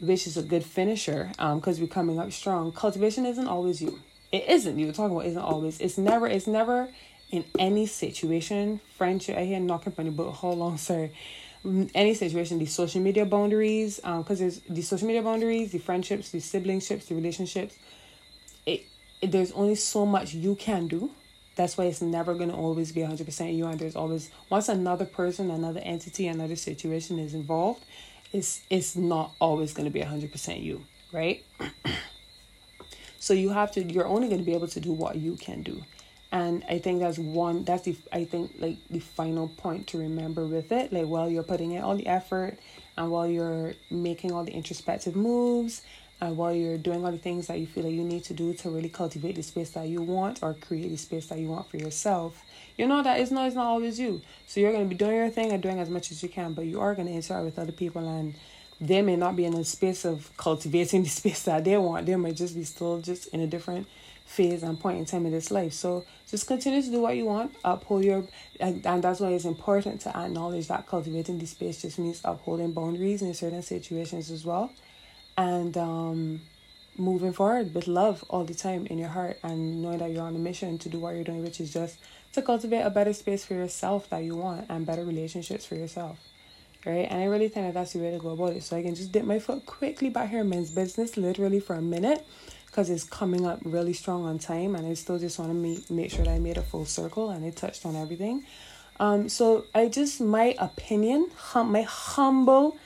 [0.00, 2.72] which is a good finisher, um, because we're coming up strong.
[2.72, 4.00] Cultivation isn't always you
[4.32, 6.88] it isn't you talking about isn't always it's never it's never
[7.30, 11.12] in any situation friendship i hear knocking funny but hold on sorry
[11.64, 15.78] mm, any situation the social media boundaries um because there's the social media boundaries the
[15.78, 17.76] friendships the siblingships the relationships
[19.22, 21.10] there's only so much you can do
[21.56, 25.04] that's why it's never going to always be 100% you and there's always once another
[25.04, 27.84] person another entity another situation is involved
[28.32, 31.44] it's it's not always going to be 100% you right
[33.20, 35.62] So you have to, you're only going to be able to do what you can
[35.62, 35.82] do.
[36.32, 40.46] And I think that's one, that's the, I think like the final point to remember
[40.46, 40.90] with it.
[40.90, 42.58] Like while you're putting in all the effort
[42.96, 45.82] and while you're making all the introspective moves
[46.20, 48.52] and while you're doing all the things that you feel like you need to do
[48.54, 51.68] to really cultivate the space that you want or create the space that you want
[51.70, 52.42] for yourself,
[52.76, 54.20] you know that it's not it's not always you.
[54.46, 56.66] So you're gonna be doing your thing and doing as much as you can, but
[56.66, 58.34] you are gonna interact with other people and
[58.80, 62.06] they may not be in a space of cultivating the space that they want.
[62.06, 63.86] They might just be still just in a different
[64.30, 65.72] phase and point in time in this life.
[65.72, 68.24] So just continue to do what you want, uphold your,
[68.60, 72.70] and, and that's why it's important to acknowledge that cultivating the space just means upholding
[72.70, 74.70] boundaries in certain situations as well,
[75.36, 76.40] and um,
[76.96, 80.36] moving forward with love all the time in your heart and knowing that you're on
[80.36, 81.98] a mission to do what you're doing, which is just
[82.32, 86.18] to cultivate a better space for yourself that you want and better relationships for yourself
[86.86, 87.06] right?
[87.10, 88.62] And I really think that that's the way to go about it.
[88.62, 91.74] So I can just dip my foot quickly back here in men's business, literally for
[91.74, 92.26] a minute,
[92.66, 95.90] because it's coming up really strong on time, and I still just want to make
[95.90, 98.44] make sure that I made a full circle and I touched on everything.
[98.98, 102.76] Um, so I just my opinion, hum, my humble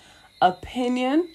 [0.41, 1.29] opinion,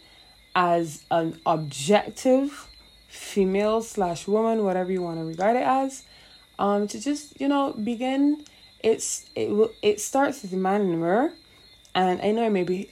[0.60, 2.68] as an objective
[3.08, 6.04] female slash woman, whatever you want to regard it as,
[6.60, 8.44] um, to just you know begin.
[8.82, 11.32] It's it will it starts with man in the mirror
[11.96, 12.90] And I know it may be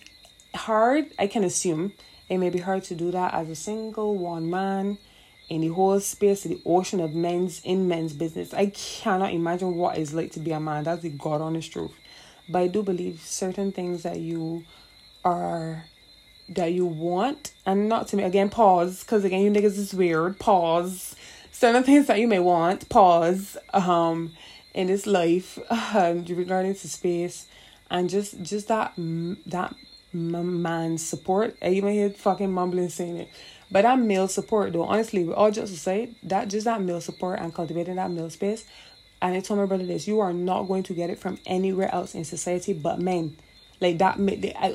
[0.56, 1.94] hard, I can assume
[2.30, 4.98] it may be hard to do that as a single one man
[5.50, 8.54] in the whole space of the ocean of men's in men's business.
[8.54, 10.86] I cannot imagine what it's like to be a man.
[10.86, 11.94] That's the God honest truth.
[12.50, 14.66] But I do believe certain things that you
[15.26, 15.86] are
[16.50, 17.52] that you want.
[17.66, 19.04] And not to me again pause.
[19.04, 20.40] Because again you niggas is weird.
[20.40, 21.16] Pause.
[21.52, 22.88] Certain things that you may want.
[22.90, 23.58] Pause.
[23.74, 24.34] Um
[24.74, 25.60] in this life.
[25.94, 27.48] Um regarding to space.
[27.90, 29.76] And just just that that
[30.14, 31.58] man support.
[31.62, 33.30] I even hear fucking mumbling saying it.
[33.70, 37.02] But that male support though honestly we all just to say that just that male
[37.02, 38.66] support and cultivating that male space.
[39.22, 41.94] And I told my brother this you are not going to get it from anywhere
[41.94, 43.36] else in society but men
[43.80, 44.18] like that,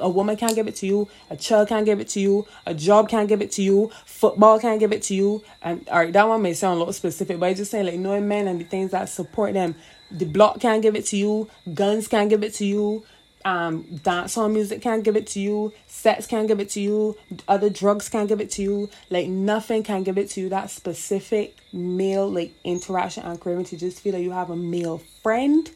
[0.00, 1.08] a woman can't give it to you.
[1.30, 2.46] A child can't give it to you.
[2.66, 3.90] A job can't give it to you.
[4.04, 5.42] Football can't give it to you.
[5.62, 7.98] And all right, that one may sound a little specific, but I just saying like
[7.98, 9.74] knowing men and the things that support them.
[10.10, 11.48] The block can't give it to you.
[11.72, 13.04] Guns can't give it to you.
[13.44, 15.72] Um, dancehall music can't give it to you.
[15.86, 17.16] Sex can't give it to you.
[17.48, 18.90] Other drugs can't give it to you.
[19.10, 20.48] Like nothing can give it to you.
[20.48, 25.02] That specific male like interaction and craving to just feel like you have a male
[25.22, 25.68] friend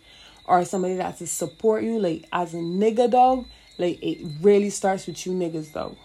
[0.47, 3.47] or somebody that's to support you, like as a nigga dog,
[3.79, 5.97] like it really starts with you niggas though.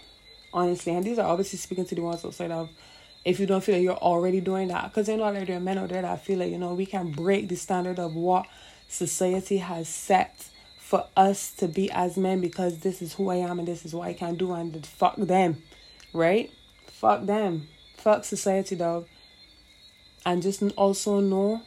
[0.53, 0.93] Honestly.
[0.93, 2.69] And these are obviously speaking to the ones outside of
[3.23, 4.85] if you don't feel like you're already doing that.
[4.85, 7.11] Because I know there are men out there that feel like, you know, we can
[7.11, 8.47] break the standard of what
[8.87, 13.59] society has set for us to be as men because this is who I am
[13.59, 15.61] and this is what I can do and fuck them.
[16.13, 16.51] Right?
[16.87, 17.67] Fuck them.
[17.95, 19.07] Fuck society dog.
[20.25, 21.61] And just also know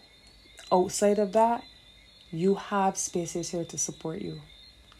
[0.70, 1.64] outside of that,
[2.34, 4.40] you have spaces here to support you.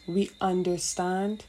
[0.07, 1.45] We understand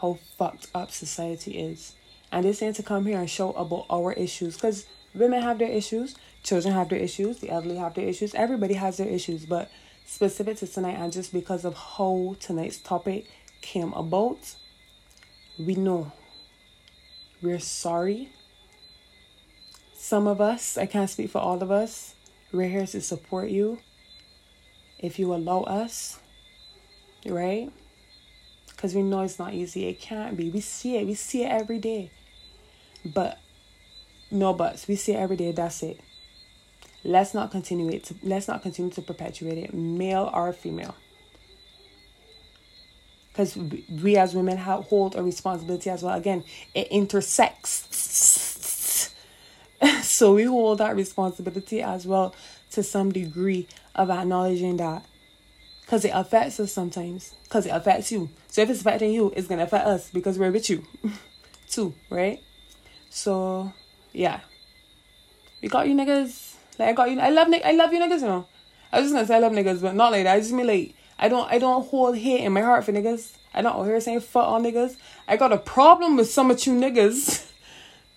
[0.00, 1.94] how fucked up society is.
[2.32, 5.68] And this ain't to come here and show about our issues because women have their
[5.70, 9.44] issues, children have their issues, the elderly have their issues, everybody has their issues.
[9.44, 9.70] But
[10.06, 13.26] specific to tonight, and just because of how tonight's topic
[13.60, 14.54] came about,
[15.58, 16.12] we know
[17.42, 18.30] we're sorry.
[19.94, 22.14] Some of us, I can't speak for all of us,
[22.52, 23.80] we're here to support you
[25.00, 26.20] if you allow us,
[27.26, 27.70] right?
[28.68, 29.88] Because we know it's not easy.
[29.88, 30.50] It can't be.
[30.50, 31.06] We see it.
[31.06, 32.10] We see it every day.
[33.04, 33.38] But
[34.30, 34.86] no buts.
[34.86, 35.52] We see it every day.
[35.52, 36.00] That's it.
[37.02, 38.04] Let's not continue it.
[38.04, 40.94] To, let's not continue to perpetuate it, male or female.
[43.32, 46.14] Because we as women have, hold a responsibility as well.
[46.14, 46.44] Again,
[46.74, 49.14] it intersects.
[50.02, 52.34] so we hold that responsibility as well
[52.72, 55.04] to some degree of acknowledging that
[55.82, 58.30] because it affects us sometimes because it affects you.
[58.48, 60.84] So if it's affecting you it's gonna affect us because we're with you
[61.68, 62.40] too right?
[63.10, 63.72] So
[64.12, 64.40] yeah.
[65.62, 66.54] We got you niggas.
[66.78, 68.46] Like i got you i love i love you niggas you know.
[68.92, 70.36] I was just gonna say i love niggas but not like that.
[70.36, 73.36] I just mean like i don't i don't hold hate in my heart for niggas.
[73.52, 74.96] I don't hear saying fuck all niggas.
[75.26, 77.49] I got a problem with some of you niggas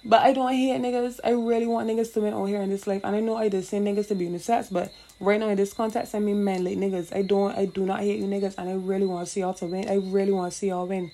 [0.06, 1.20] But I don't hate niggas.
[1.24, 3.02] I really want niggas to win out here in this life.
[3.04, 5.48] And I know I just say niggas to be in the sets, but right now
[5.48, 7.16] in this context, I mean men like niggas.
[7.16, 9.54] I don't I do not hate you niggas and I really want to see y'all
[9.56, 9.88] to win.
[9.88, 11.12] I really want to see y'all win.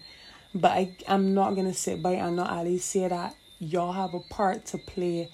[0.55, 4.15] But I I'm not gonna sit by and not at least say that y'all have
[4.15, 5.29] a part to play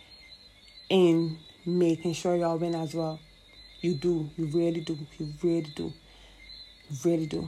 [0.89, 3.19] in making sure y'all win as well.
[3.79, 4.29] You do.
[4.35, 4.97] You really do.
[5.17, 5.93] You really do.
[6.89, 7.47] You really do.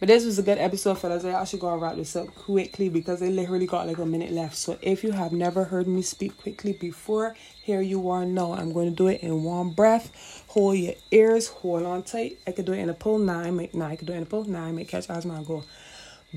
[0.00, 1.24] But this was a good episode, fellas.
[1.24, 4.56] I actually gotta wrap this up quickly because I literally got like a minute left.
[4.56, 8.52] So if you have never heard me speak quickly before, here you are now.
[8.52, 10.44] I'm going to do it in one breath.
[10.48, 12.38] Hold your ears, hold on tight.
[12.46, 13.18] I could do it in a pull.
[13.18, 14.44] nine, make nah, I could do it in a pull.
[14.44, 15.64] nine, make catch asthma and go.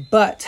[0.09, 0.45] But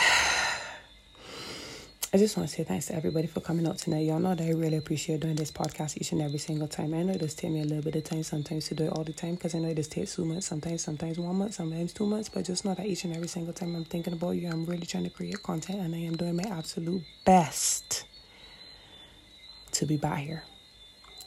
[2.15, 4.05] I just want to say thanks to everybody for coming out tonight.
[4.05, 6.93] Y'all know that I really appreciate doing this podcast each and every single time.
[6.93, 8.91] I know it does take me a little bit of time sometimes to do it
[8.91, 11.55] all the time because I know it does take two months, sometimes, sometimes one month,
[11.55, 12.29] sometimes two months.
[12.29, 14.85] But just know that each and every single time I'm thinking about you, I'm really
[14.85, 18.05] trying to create content and I am doing my absolute best
[19.71, 20.43] to be by here.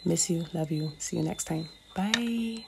[0.05, 0.93] Miss you, love you.
[0.99, 1.69] See you next time.
[1.97, 2.65] Bye.